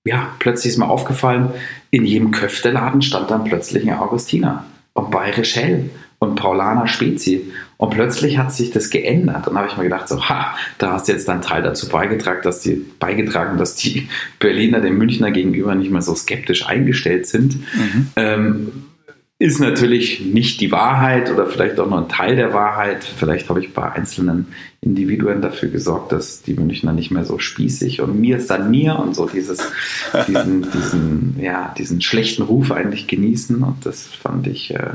[0.04, 1.50] ja, plötzlich ist mir aufgefallen,
[1.90, 7.52] in jedem Köfteladen stand dann plötzlich ein Augustiner und Bayerisch Hell und Paulaner Spezi.
[7.78, 9.48] Und plötzlich hat sich das geändert.
[9.48, 12.40] Und habe ich mir gedacht, so, ha, da hast du jetzt deinen Teil dazu beigetragen,
[12.42, 14.08] dass die, beigetragen, dass die
[14.38, 17.56] Berliner dem Münchner gegenüber nicht mehr so skeptisch eingestellt sind.
[17.74, 18.06] Mhm.
[18.16, 18.72] Ähm,
[19.38, 23.04] ist natürlich nicht die Wahrheit oder vielleicht auch nur ein Teil der Wahrheit.
[23.04, 24.46] Vielleicht habe ich bei einzelnen
[24.80, 28.98] Individuen dafür gesorgt, dass die Münchner nicht mehr so spießig und mir ist dann mir
[28.98, 29.58] und so dieses,
[30.28, 33.62] diesen, diesen, ja, diesen schlechten Ruf eigentlich genießen.
[33.62, 34.90] Und das fand ich äh,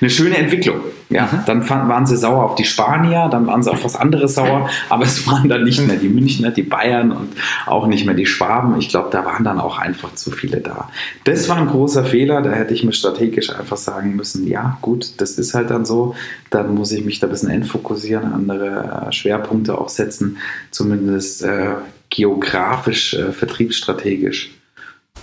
[0.00, 0.80] eine schöne Entwicklung.
[1.08, 1.38] Ja, mhm.
[1.46, 4.68] dann fand, waren sie sauer auf die Spanier, dann waren sie auf was anderes sauer,
[4.88, 7.28] aber es waren dann nicht mehr die Münchner, die Bayern und
[7.66, 8.76] auch nicht mehr die Schwaben.
[8.78, 10.90] Ich glaube, da waren dann auch einfach zu viele da.
[11.24, 15.20] Das war ein großer Fehler, da hätte ich mir strategisch einfach sagen müssen, ja gut,
[15.20, 16.16] das ist halt dann so,
[16.50, 20.38] dann muss ich mich da ein bisschen entfokussieren, andere äh, Schwerpunkte auch setzen,
[20.70, 21.74] zumindest äh,
[22.10, 24.54] geografisch, äh, vertriebsstrategisch.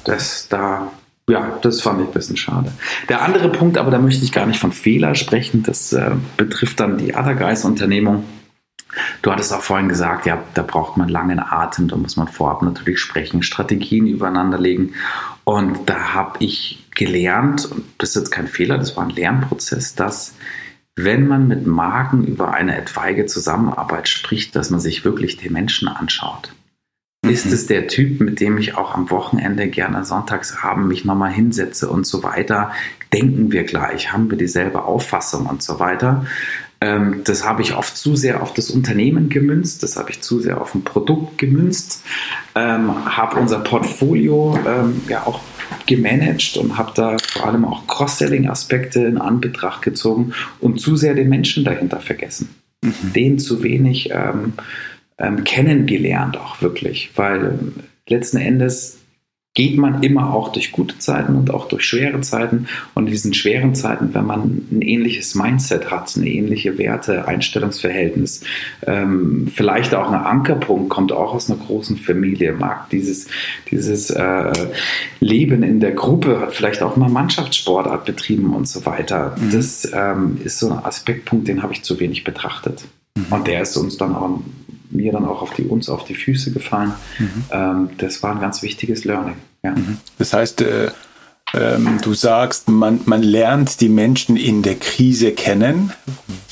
[0.03, 0.91] Das da,
[1.29, 2.71] ja, das fand ich ein bisschen schade.
[3.07, 6.81] Der andere Punkt, aber da möchte ich gar nicht von Fehler sprechen, das äh, betrifft
[6.81, 8.25] dann die Other Guys Unternehmung.
[9.23, 12.61] Du hattest auch vorhin gesagt, ja, da braucht man langen Atem, da muss man vorab
[12.61, 14.93] natürlich sprechen, Strategien übereinander legen.
[15.45, 19.95] Und da habe ich gelernt, und das ist jetzt kein Fehler, das war ein Lernprozess,
[19.95, 20.35] dass
[20.95, 25.87] wenn man mit Marken über eine etwaige Zusammenarbeit spricht, dass man sich wirklich den Menschen
[25.87, 26.53] anschaut.
[27.23, 27.31] Mhm.
[27.31, 31.89] Ist es der Typ, mit dem ich auch am Wochenende gerne Sonntagsabend mich nochmal hinsetze
[31.89, 32.71] und so weiter?
[33.11, 34.11] Denken wir gleich?
[34.11, 36.25] Haben wir dieselbe Auffassung und so weiter?
[36.83, 40.41] Ähm, das habe ich oft zu sehr auf das Unternehmen gemünzt, das habe ich zu
[40.41, 42.03] sehr auf ein Produkt gemünzt,
[42.55, 45.39] ähm, habe unser Portfolio ähm, ja auch
[45.85, 51.29] gemanagt und habe da vor allem auch Cross-Selling-Aspekte in Anbetracht gezogen und zu sehr den
[51.29, 52.49] Menschen dahinter vergessen.
[52.81, 53.13] Mhm.
[53.13, 54.53] Den zu wenig ähm,
[55.17, 57.59] ähm, kennengelernt auch wirklich, weil
[58.07, 58.99] letzten Endes
[59.55, 62.67] geht man immer auch durch gute Zeiten und auch durch schwere Zeiten.
[62.95, 68.41] Und in diesen schweren Zeiten, wenn man ein ähnliches Mindset hat, eine ähnliche Werte, Einstellungsverhältnis,
[68.87, 73.27] ähm, vielleicht auch ein Ankerpunkt, kommt auch aus einer großen Familie, mag dieses,
[73.69, 74.51] dieses äh,
[75.19, 79.35] Leben in der Gruppe, hat vielleicht auch mal Mannschaftssportart betrieben und so weiter.
[79.39, 79.51] Mhm.
[79.51, 82.85] Das ähm, ist so ein Aspektpunkt, den habe ich zu wenig betrachtet.
[83.15, 83.25] Mhm.
[83.29, 84.39] Und der ist uns dann auch
[84.93, 86.93] mir dann auch auf die, uns auf die Füße gefallen.
[87.19, 87.43] Mhm.
[87.51, 89.35] Ähm, das war ein ganz wichtiges Learning.
[89.63, 89.71] Ja.
[89.71, 89.97] Mhm.
[90.17, 90.91] Das heißt, äh,
[91.53, 95.93] Ähm, du sagst, man, man lernt die Menschen in der Krise kennen,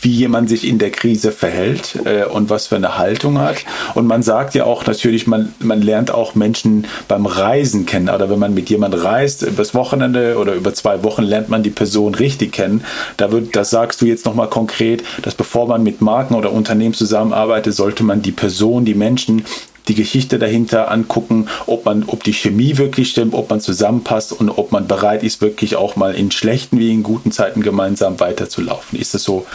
[0.01, 3.65] wie jemand sich in der Krise verhält äh, und was für eine Haltung hat.
[3.95, 8.09] Und man sagt ja auch natürlich, man, man lernt auch Menschen beim Reisen kennen.
[8.09, 11.69] Oder wenn man mit jemand reist, übers Wochenende oder über zwei Wochen lernt man die
[11.71, 12.83] Person richtig kennen.
[13.17, 16.93] Da wird, das sagst du jetzt nochmal konkret, dass bevor man mit Marken oder Unternehmen
[16.93, 19.45] zusammenarbeitet, sollte man die Person, die Menschen
[19.87, 24.49] die Geschichte dahinter angucken, ob man, ob die Chemie wirklich stimmt, ob man zusammenpasst und
[24.49, 28.99] ob man bereit ist, wirklich auch mal in schlechten wie in guten Zeiten gemeinsam weiterzulaufen.
[28.99, 29.45] Ist das so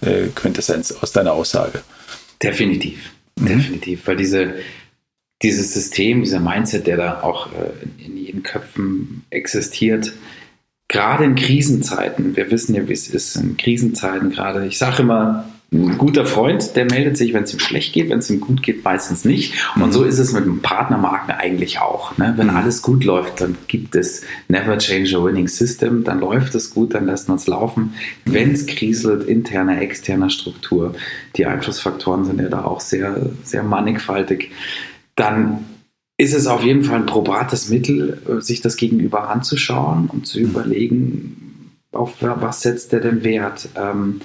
[0.00, 1.82] äh, Quintessenz aus deiner Aussage?
[2.42, 3.46] Definitiv, mhm.
[3.46, 4.54] definitiv, weil diese,
[5.42, 10.12] dieses System, dieser Mindset, der da auch äh, in jeden Köpfen existiert,
[10.88, 15.48] gerade in Krisenzeiten, wir wissen ja, wie es ist, in Krisenzeiten gerade, ich sage immer,
[15.70, 18.62] ein guter Freund, der meldet sich, wenn es ihm schlecht geht, wenn es ihm gut
[18.62, 19.52] geht, meistens nicht.
[19.76, 22.16] Und so ist es mit dem Partnermarken eigentlich auch.
[22.16, 22.32] Ne?
[22.38, 26.70] Wenn alles gut läuft, dann gibt es Never Change a Winning System, dann läuft es
[26.70, 27.92] gut, dann lässt man es laufen.
[28.24, 30.94] Wenn es kriselt, interne, externe Struktur,
[31.36, 34.50] die Einflussfaktoren sind ja da auch sehr, sehr mannigfaltig,
[35.16, 35.66] dann
[36.16, 41.72] ist es auf jeden Fall ein probates Mittel, sich das Gegenüber anzuschauen und zu überlegen,
[41.92, 43.68] auf was setzt der denn Wert.
[43.76, 44.22] Ähm,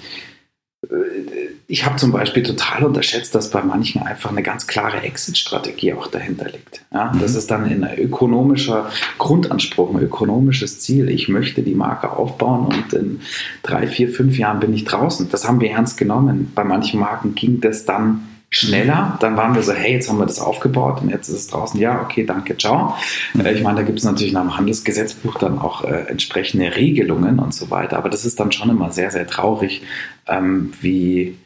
[1.66, 6.08] ich habe zum Beispiel total unterschätzt, dass bei manchen einfach eine ganz klare Exit-Strategie auch
[6.08, 6.84] dahinter liegt.
[6.92, 7.20] Ja, mhm.
[7.20, 11.08] Das ist dann ein ökonomischer Grundanspruch, ein ökonomisches Ziel.
[11.08, 13.20] Ich möchte die Marke aufbauen und in
[13.62, 15.28] drei, vier, fünf Jahren bin ich draußen.
[15.30, 16.52] Das haben wir ernst genommen.
[16.54, 19.18] Bei manchen Marken ging das dann schneller.
[19.20, 21.78] Dann waren wir so, hey, jetzt haben wir das aufgebaut und jetzt ist es draußen.
[21.80, 22.94] Ja, okay, danke, ciao.
[23.34, 23.46] Mhm.
[23.46, 27.52] Ich meine, da gibt es natürlich nach dem Handelsgesetzbuch dann auch äh, entsprechende Regelungen und
[27.52, 27.98] so weiter.
[27.98, 29.82] Aber das ist dann schon immer sehr, sehr traurig,
[30.28, 31.36] ähm, wie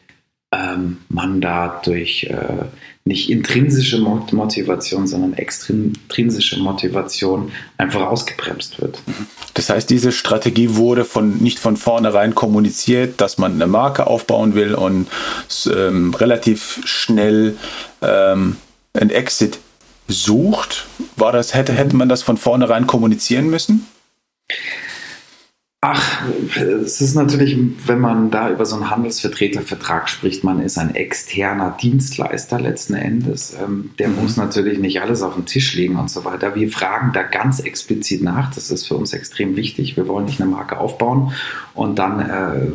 [0.51, 2.65] ähm, man da durch äh,
[3.09, 9.01] nicht intrinsische Motivation, sondern extrinsische Motivation einfach ausgebremst wird.
[9.55, 14.53] Das heißt, diese Strategie wurde von, nicht von vornherein kommuniziert, dass man eine Marke aufbauen
[14.53, 15.07] will und
[15.75, 17.57] ähm, relativ schnell
[18.03, 18.57] ähm,
[18.93, 19.57] ein Exit
[20.07, 20.85] sucht.
[21.15, 23.87] War das, hätte, hätte man das von vornherein kommunizieren müssen?
[25.91, 26.21] Ach,
[26.83, 31.75] es ist natürlich, wenn man da über so einen Handelsvertretervertrag spricht, man ist ein externer
[31.81, 33.55] Dienstleister letzten Endes.
[33.59, 34.21] Ähm, der mhm.
[34.21, 36.53] muss natürlich nicht alles auf den Tisch legen und so weiter.
[36.53, 38.53] Wir fragen da ganz explizit nach.
[38.53, 39.97] Das ist für uns extrem wichtig.
[39.97, 41.33] Wir wollen nicht eine Marke aufbauen
[41.73, 42.71] und dann äh,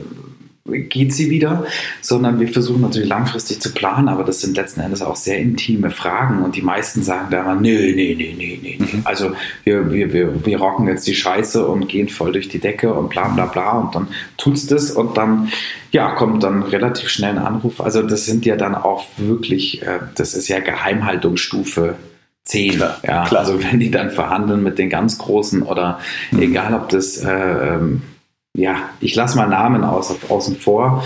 [0.66, 1.66] geht sie wieder,
[2.00, 5.90] sondern wir versuchen natürlich langfristig zu planen, aber das sind letzten Endes auch sehr intime
[5.90, 8.70] Fragen und die meisten sagen da immer, nö, nö, nö, nö, nö.
[8.78, 9.02] Mhm.
[9.04, 9.32] Also
[9.64, 13.10] wir, wir, wir, wir rocken jetzt die Scheiße und gehen voll durch die Decke und
[13.10, 14.08] bla bla bla und dann
[14.38, 15.52] tut's das und dann
[15.90, 17.82] ja, kommt dann relativ schnell ein Anruf.
[17.82, 21.96] Also das sind ja dann auch wirklich, äh, das ist ja Geheimhaltungsstufe
[22.44, 22.76] 10.
[22.76, 23.40] Klar, ja, klar.
[23.40, 26.00] Also wenn die dann verhandeln mit den ganz Großen oder
[26.30, 26.40] mhm.
[26.40, 28.02] egal ob das äh, ähm,
[28.57, 31.05] ja, ich lasse mal Namen aus, außen vor.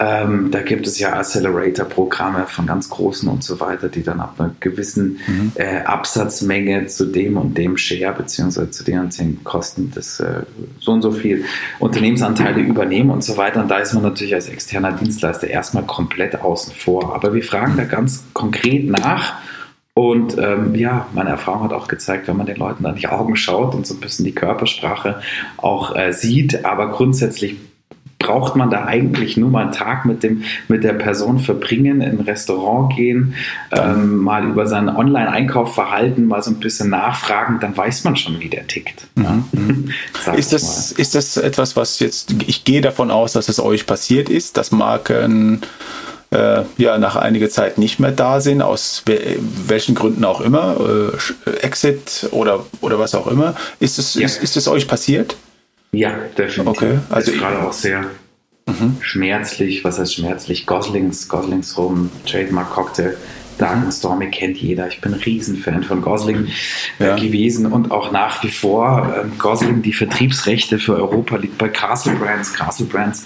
[0.00, 4.34] Ähm, da gibt es ja Accelerator-Programme von ganz großen und so weiter, die dann ab
[4.38, 5.52] einer gewissen mhm.
[5.54, 10.42] äh, Absatzmenge zu dem und dem Share beziehungsweise zu den und den Kosten des äh,
[10.80, 11.44] so und so viel
[11.78, 13.60] Unternehmensanteile übernehmen und so weiter.
[13.60, 17.14] Und da ist man natürlich als externer Dienstleister erstmal komplett außen vor.
[17.14, 19.34] Aber wir fragen da ganz konkret nach
[19.98, 23.34] und ähm, ja, meine Erfahrung hat auch gezeigt, wenn man den Leuten an die Augen
[23.34, 25.20] schaut und so ein bisschen die Körpersprache
[25.56, 27.56] auch äh, sieht, aber grundsätzlich
[28.20, 32.20] braucht man da eigentlich nur mal einen Tag mit, dem, mit der Person verbringen, in
[32.20, 33.34] ein Restaurant gehen,
[33.72, 38.48] ähm, mal über seinen Online-Einkaufverhalten mal so ein bisschen nachfragen, dann weiß man schon, wie
[38.48, 39.08] der tickt.
[39.16, 39.44] Mhm.
[39.50, 39.92] mhm.
[40.36, 44.28] ist, das, ist das etwas, was jetzt, ich gehe davon aus, dass es euch passiert
[44.28, 45.62] ist, dass Marken
[46.30, 50.76] äh, ja nach einiger Zeit nicht mehr da sind, aus welchen Gründen auch immer,
[51.46, 53.54] äh, Exit oder, oder was auch immer.
[53.80, 54.26] Ist es, ja.
[54.26, 55.36] ist, ist es euch passiert?
[55.92, 56.66] Ja, definitiv.
[56.66, 58.04] Okay, also ist gerade auch sehr
[58.66, 58.96] mhm.
[59.00, 59.84] schmerzlich.
[59.84, 60.66] Was heißt schmerzlich?
[60.66, 63.16] Goslings, Goslings Rum, Trademark Cocktail
[63.92, 64.88] Stormy kennt jeder.
[64.88, 66.48] Ich bin ein Riesenfan von Gosling
[66.98, 67.16] äh, ja.
[67.16, 69.14] gewesen und auch nach wie vor.
[69.16, 72.52] Äh, Gosling, die Vertriebsrechte für Europa liegt bei Castle Brands.
[72.54, 73.24] Castle Brands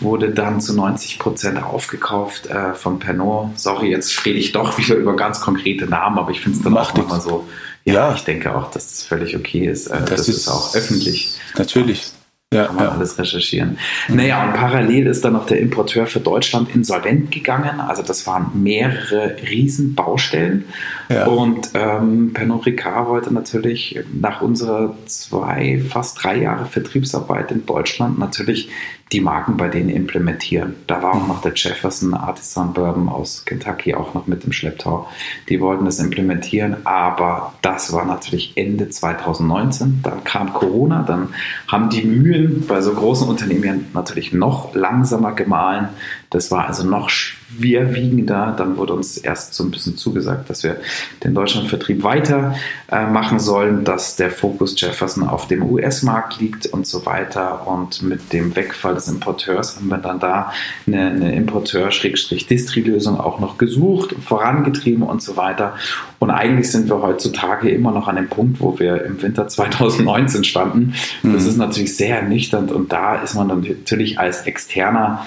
[0.00, 3.58] wurde dann zu 90 Prozent aufgekauft äh, von Pernod.
[3.58, 6.72] Sorry, jetzt rede ich doch wieder über ganz konkrete Namen, aber ich finde es dann
[6.72, 7.48] Macht auch immer so.
[7.84, 9.86] Ja, ja, ich denke auch, dass das völlig okay ist.
[9.86, 11.38] Äh, das, das ist auch öffentlich.
[11.56, 12.12] Natürlich.
[12.52, 12.90] Ja, Kann man ja.
[12.90, 13.78] alles recherchieren.
[14.08, 17.78] Naja, und parallel ist dann noch der Importeur für Deutschland insolvent gegangen.
[17.78, 20.64] Also das waren mehrere Riesenbaustellen.
[21.08, 21.26] Ja.
[21.26, 28.18] Und ähm, Pernod Ricard wollte natürlich nach unserer zwei, fast drei Jahre Vertriebsarbeit in Deutschland
[28.18, 28.68] natürlich
[29.12, 30.76] die Marken bei denen implementieren.
[30.86, 35.08] Da war auch noch der Jefferson Artisan Bourbon aus Kentucky auch noch mit im Schlepptau.
[35.48, 40.00] Die wollten das implementieren, aber das war natürlich Ende 2019.
[40.02, 41.34] Dann kam Corona, dann
[41.66, 45.88] haben die Mühlen bei so großen Unternehmen natürlich noch langsamer gemahlen.
[46.30, 48.54] Das war also noch schwerwiegender.
[48.56, 50.76] Dann wurde uns erst so ein bisschen zugesagt, dass wir
[51.24, 52.54] den Deutschlandvertrieb weiter
[52.90, 57.66] äh, machen sollen, dass der Fokus Jefferson auf dem US-Markt liegt und so weiter.
[57.66, 60.52] Und mit dem Wegfall des Importeurs haben wir dann da
[60.86, 65.74] eine, eine Importeur-Distri-Lösung auch noch gesucht, vorangetrieben und so weiter.
[66.20, 70.44] Und eigentlich sind wir heutzutage immer noch an dem Punkt, wo wir im Winter 2019
[70.44, 70.94] standen.
[71.24, 71.48] Das mhm.
[71.48, 75.26] ist natürlich sehr ernüchternd und da ist man dann natürlich als externer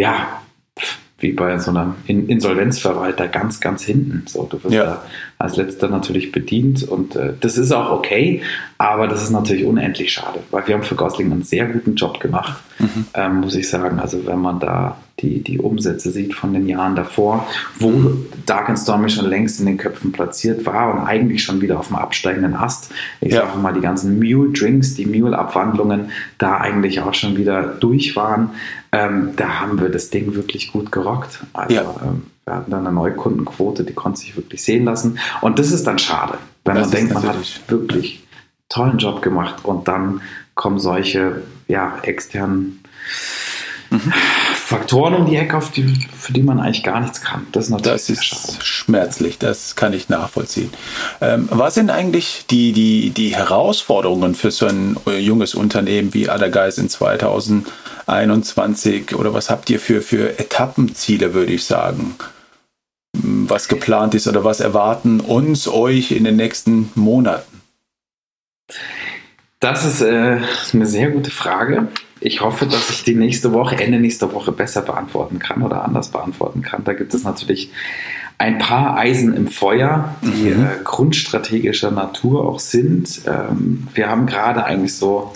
[0.00, 0.42] ja,
[1.18, 4.24] wie bei so einem Insolvenzverwalter ganz, ganz hinten.
[4.26, 4.84] So, du wirst ja.
[4.84, 5.04] da
[5.40, 8.42] als letzter natürlich bedient und äh, das ist auch okay,
[8.76, 12.20] aber das ist natürlich unendlich schade, weil wir haben für Gosling einen sehr guten Job
[12.20, 13.06] gemacht, mhm.
[13.14, 14.00] ähm, muss ich sagen.
[14.00, 17.46] Also wenn man da die, die Umsätze sieht von den Jahren davor,
[17.78, 18.12] wo
[18.44, 21.88] Dark and Stormy schon längst in den Köpfen platziert war und eigentlich schon wieder auf
[21.88, 22.92] dem absteigenden Ast.
[23.22, 23.46] Ich ja.
[23.46, 28.14] sage mal, die ganzen Mule Drinks, die Mule Abwandlungen, da eigentlich auch schon wieder durch
[28.14, 28.50] waren.
[28.92, 31.40] Ähm, da haben wir das Ding wirklich gut gerockt.
[31.54, 31.94] Also ja.
[32.02, 35.18] ähm, wir hatten dann eine Neukundenquote, die konnte sich wirklich sehen lassen.
[35.40, 37.36] Und das ist dann schade, wenn das man denkt, man hat
[37.68, 38.26] wirklich
[38.68, 40.20] tollen Job gemacht und dann
[40.54, 42.82] kommen solche ja, externen
[43.90, 44.12] mhm.
[44.54, 47.46] Faktoren um die Ecke, auf die, für die man eigentlich gar nichts kann.
[47.52, 50.70] Das ist natürlich das ist schmerzlich, das kann ich nachvollziehen.
[51.20, 56.28] Ähm, was sind eigentlich die, die, die Herausforderungen für so ein äh, junges Unternehmen wie
[56.28, 62.14] Allergeist in 2021 oder was habt ihr für, für Etappenziele, würde ich sagen?
[63.50, 67.60] Was geplant ist oder was erwarten uns, euch in den nächsten Monaten?
[69.58, 70.38] Das ist äh,
[70.72, 71.88] eine sehr gute Frage.
[72.20, 76.10] Ich hoffe, dass ich die nächste Woche, Ende nächster Woche besser beantworten kann oder anders
[76.10, 76.84] beantworten kann.
[76.84, 77.72] Da gibt es natürlich
[78.38, 80.64] ein paar Eisen im Feuer, die mhm.
[80.64, 83.22] äh, grundstrategischer Natur auch sind.
[83.26, 85.32] Ähm, wir haben gerade eigentlich so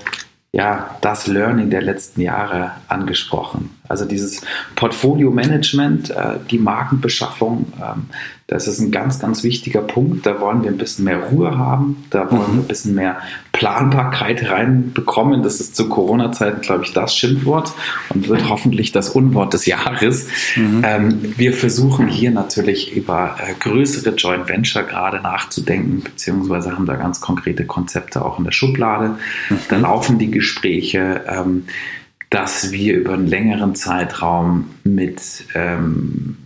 [0.55, 3.71] ja, das Learning der letzten Jahre angesprochen.
[3.89, 4.41] Also dieses
[4.77, 8.07] Portfolio-Management, äh, die Markenbeschaffung, ähm,
[8.47, 10.27] das ist ein ganz, ganz wichtiger Punkt.
[10.27, 12.57] Da wollen wir ein bisschen mehr Ruhe haben, da wollen mhm.
[12.57, 13.19] wir ein bisschen mehr
[13.53, 15.43] Planbarkeit reinbekommen.
[15.43, 17.73] Das ist zu Corona-Zeiten, glaube ich, das Schimpfwort
[18.11, 20.29] und wird hoffentlich das Unwort des Jahres.
[20.57, 20.83] Mhm.
[20.85, 26.97] Ähm, wir versuchen hier natürlich über äh, größere Joint Venture gerade nachzudenken, beziehungsweise haben da
[26.97, 29.17] ganz konkrete Konzepte auch in der Schublade.
[29.49, 29.59] Mhm.
[29.71, 31.23] Da laufen die Gespräche.
[31.27, 31.65] Ähm,
[32.31, 36.37] dass wir über einen längeren Zeitraum mit ähm,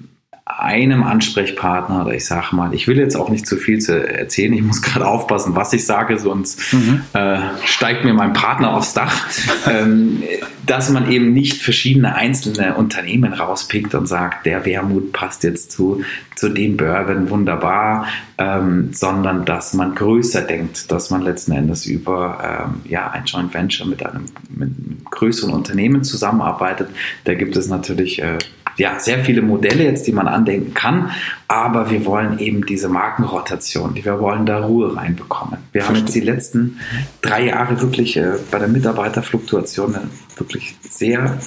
[0.48, 4.52] einem Ansprechpartner oder ich sage mal, ich will jetzt auch nicht zu viel zu erzählen,
[4.54, 7.02] ich muss gerade aufpassen, was ich sage, sonst mhm.
[7.12, 9.26] äh, steigt mir mein Partner aufs Dach,
[9.70, 10.22] ähm,
[10.64, 16.02] dass man eben nicht verschiedene einzelne Unternehmen rauspickt und sagt, der Wermut passt jetzt zu,
[16.34, 18.06] zu dem Bourbon wunderbar,
[18.38, 23.52] ähm, sondern dass man größer denkt, dass man letzten Endes über ähm, ja, ein Joint
[23.52, 26.88] Venture mit einem, mit einem größeren Unternehmen zusammenarbeitet.
[27.24, 28.38] Da gibt es natürlich äh,
[28.78, 31.10] ja, sehr viele Modelle jetzt, die man andenken kann,
[31.48, 35.58] aber wir wollen eben diese Markenrotation, wir wollen da Ruhe reinbekommen.
[35.72, 36.78] Wir haben jetzt die letzten
[37.20, 39.96] drei Jahre wirklich äh, bei der Mitarbeiterfluktuation
[40.36, 41.38] wirklich sehr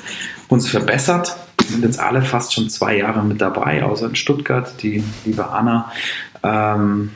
[0.49, 1.37] uns verbessert.
[1.57, 4.73] Wir sind jetzt alle fast schon zwei Jahre mit dabei, außer in Stuttgart.
[4.83, 5.91] Die liebe Anna
[6.43, 7.11] ähm,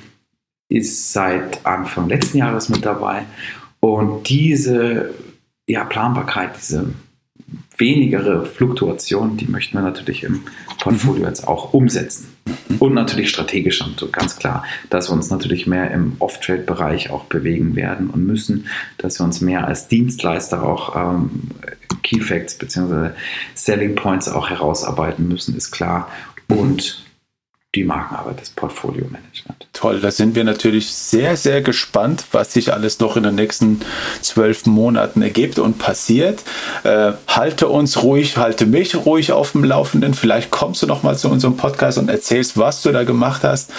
[0.70, 3.24] ist seit Anfang letzten Jahres mit dabei.
[3.82, 5.14] Und diese
[5.68, 6.94] ja, Planbarkeit, diese
[7.78, 10.44] wenigere Fluktuation, die möchten wir natürlich im
[10.80, 11.28] Portfolio mhm.
[11.28, 12.36] jetzt auch umsetzen.
[12.80, 17.26] Und natürlich strategisch und so ganz klar, dass wir uns natürlich mehr im Off-Trade-Bereich auch
[17.26, 18.68] bewegen werden und müssen,
[18.98, 21.50] dass wir uns mehr als Dienstleister auch ähm,
[22.04, 23.12] Key Facts bzw.
[23.56, 26.10] Selling Points auch herausarbeiten müssen, ist klar.
[26.48, 27.04] Und
[27.76, 29.68] die Markenarbeit, das Portfolio-Management.
[29.74, 33.82] Toll, da sind wir natürlich sehr, sehr gespannt, was sich alles noch in den nächsten
[34.22, 36.44] zwölf Monaten ergibt und passiert.
[36.84, 40.14] Äh, halte uns ruhig, halte mich ruhig auf dem Laufenden.
[40.14, 43.72] Vielleicht kommst du noch mal zu unserem Podcast und erzählst, was du da gemacht hast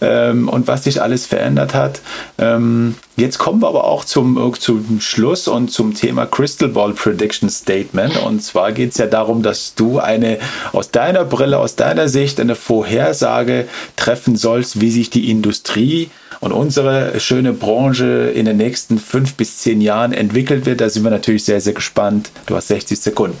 [0.00, 2.00] ähm, und was sich alles verändert hat.
[2.38, 7.50] Ähm, Jetzt kommen wir aber auch zum, zum Schluss und zum Thema Crystal Ball Prediction
[7.50, 8.16] Statement.
[8.24, 10.38] Und zwar geht es ja darum, dass du eine
[10.72, 16.08] aus deiner Brille, aus deiner Sicht eine Vorhersage treffen sollst, wie sich die Industrie
[16.40, 20.80] und unsere schöne Branche in den nächsten fünf bis zehn Jahren entwickelt wird.
[20.80, 22.30] Da sind wir natürlich sehr, sehr gespannt.
[22.46, 23.38] Du hast 60 Sekunden.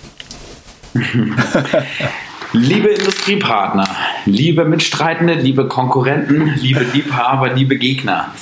[2.54, 3.88] Liebe Industriepartner,
[4.26, 8.34] liebe Mitstreitende, liebe Konkurrenten, liebe Liebhaber, liebe Gegner,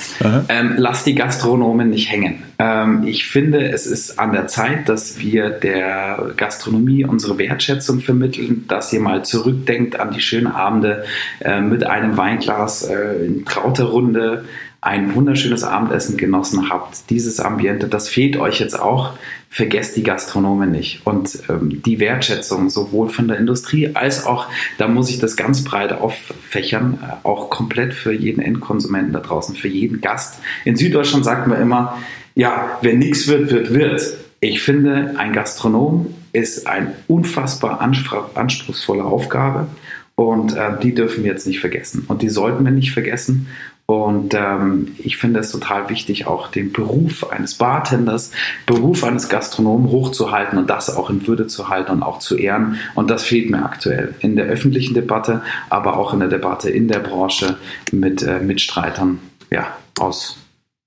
[0.49, 2.43] ähm, lasst die Gastronomen nicht hängen.
[2.59, 8.65] Ähm, ich finde, es ist an der Zeit, dass wir der Gastronomie unsere Wertschätzung vermitteln,
[8.67, 11.05] dass ihr mal zurückdenkt an die schönen Abende
[11.39, 14.43] äh, mit einem Weinglas äh, in trauter Runde
[14.81, 19.13] ein wunderschönes Abendessen genossen habt, dieses Ambiente, das fehlt euch jetzt auch.
[19.47, 21.05] Vergesst die Gastronomen nicht.
[21.05, 25.63] Und ähm, die Wertschätzung sowohl von der Industrie als auch, da muss ich das ganz
[25.63, 30.39] breit auffächern, äh, auch komplett für jeden Endkonsumenten da draußen, für jeden Gast.
[30.65, 31.97] In Süddeutschland sagt man immer,
[32.33, 34.01] ja, wenn nichts wird, wird, wird.
[34.39, 39.67] Ich finde, ein Gastronom ist eine unfassbar anspruchsvolle Aufgabe
[40.15, 42.05] und äh, die dürfen wir jetzt nicht vergessen.
[42.07, 43.47] Und die sollten wir nicht vergessen.
[43.91, 48.31] Und ähm, ich finde es total wichtig, auch den Beruf eines Bartenders,
[48.65, 52.77] Beruf eines Gastronomen hochzuhalten und das auch in Würde zu halten und auch zu ehren.
[52.95, 56.87] Und das fehlt mir aktuell in der öffentlichen Debatte, aber auch in der Debatte in
[56.87, 57.57] der Branche
[57.91, 59.19] mit äh, Mitstreitern
[59.49, 60.37] ja, aus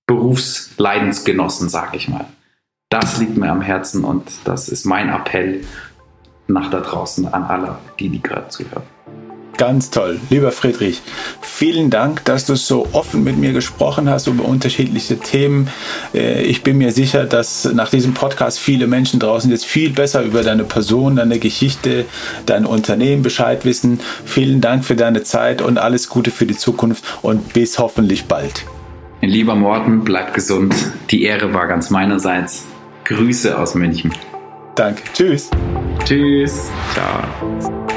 [0.06, 2.24] Berufsleidensgenossen, sage ich mal.
[2.88, 5.62] Das liegt mir am Herzen und das ist mein Appell
[6.46, 8.93] nach da draußen an alle, die, die gerade zuhören.
[9.56, 10.20] Ganz toll.
[10.30, 11.00] Lieber Friedrich,
[11.40, 15.68] vielen Dank, dass du so offen mit mir gesprochen hast über unterschiedliche Themen.
[16.12, 20.22] Äh, ich bin mir sicher, dass nach diesem Podcast viele Menschen draußen jetzt viel besser
[20.22, 22.04] über deine Person, deine Geschichte,
[22.46, 24.00] dein Unternehmen Bescheid wissen.
[24.24, 28.64] Vielen Dank für deine Zeit und alles Gute für die Zukunft und bis hoffentlich bald.
[29.20, 30.74] Lieber Morten, bleib gesund.
[31.10, 32.66] Die Ehre war ganz meinerseits.
[33.04, 34.12] Grüße aus München.
[34.74, 35.02] Danke.
[35.14, 35.50] Tschüss.
[36.04, 36.70] Tschüss.
[36.92, 37.93] Ciao.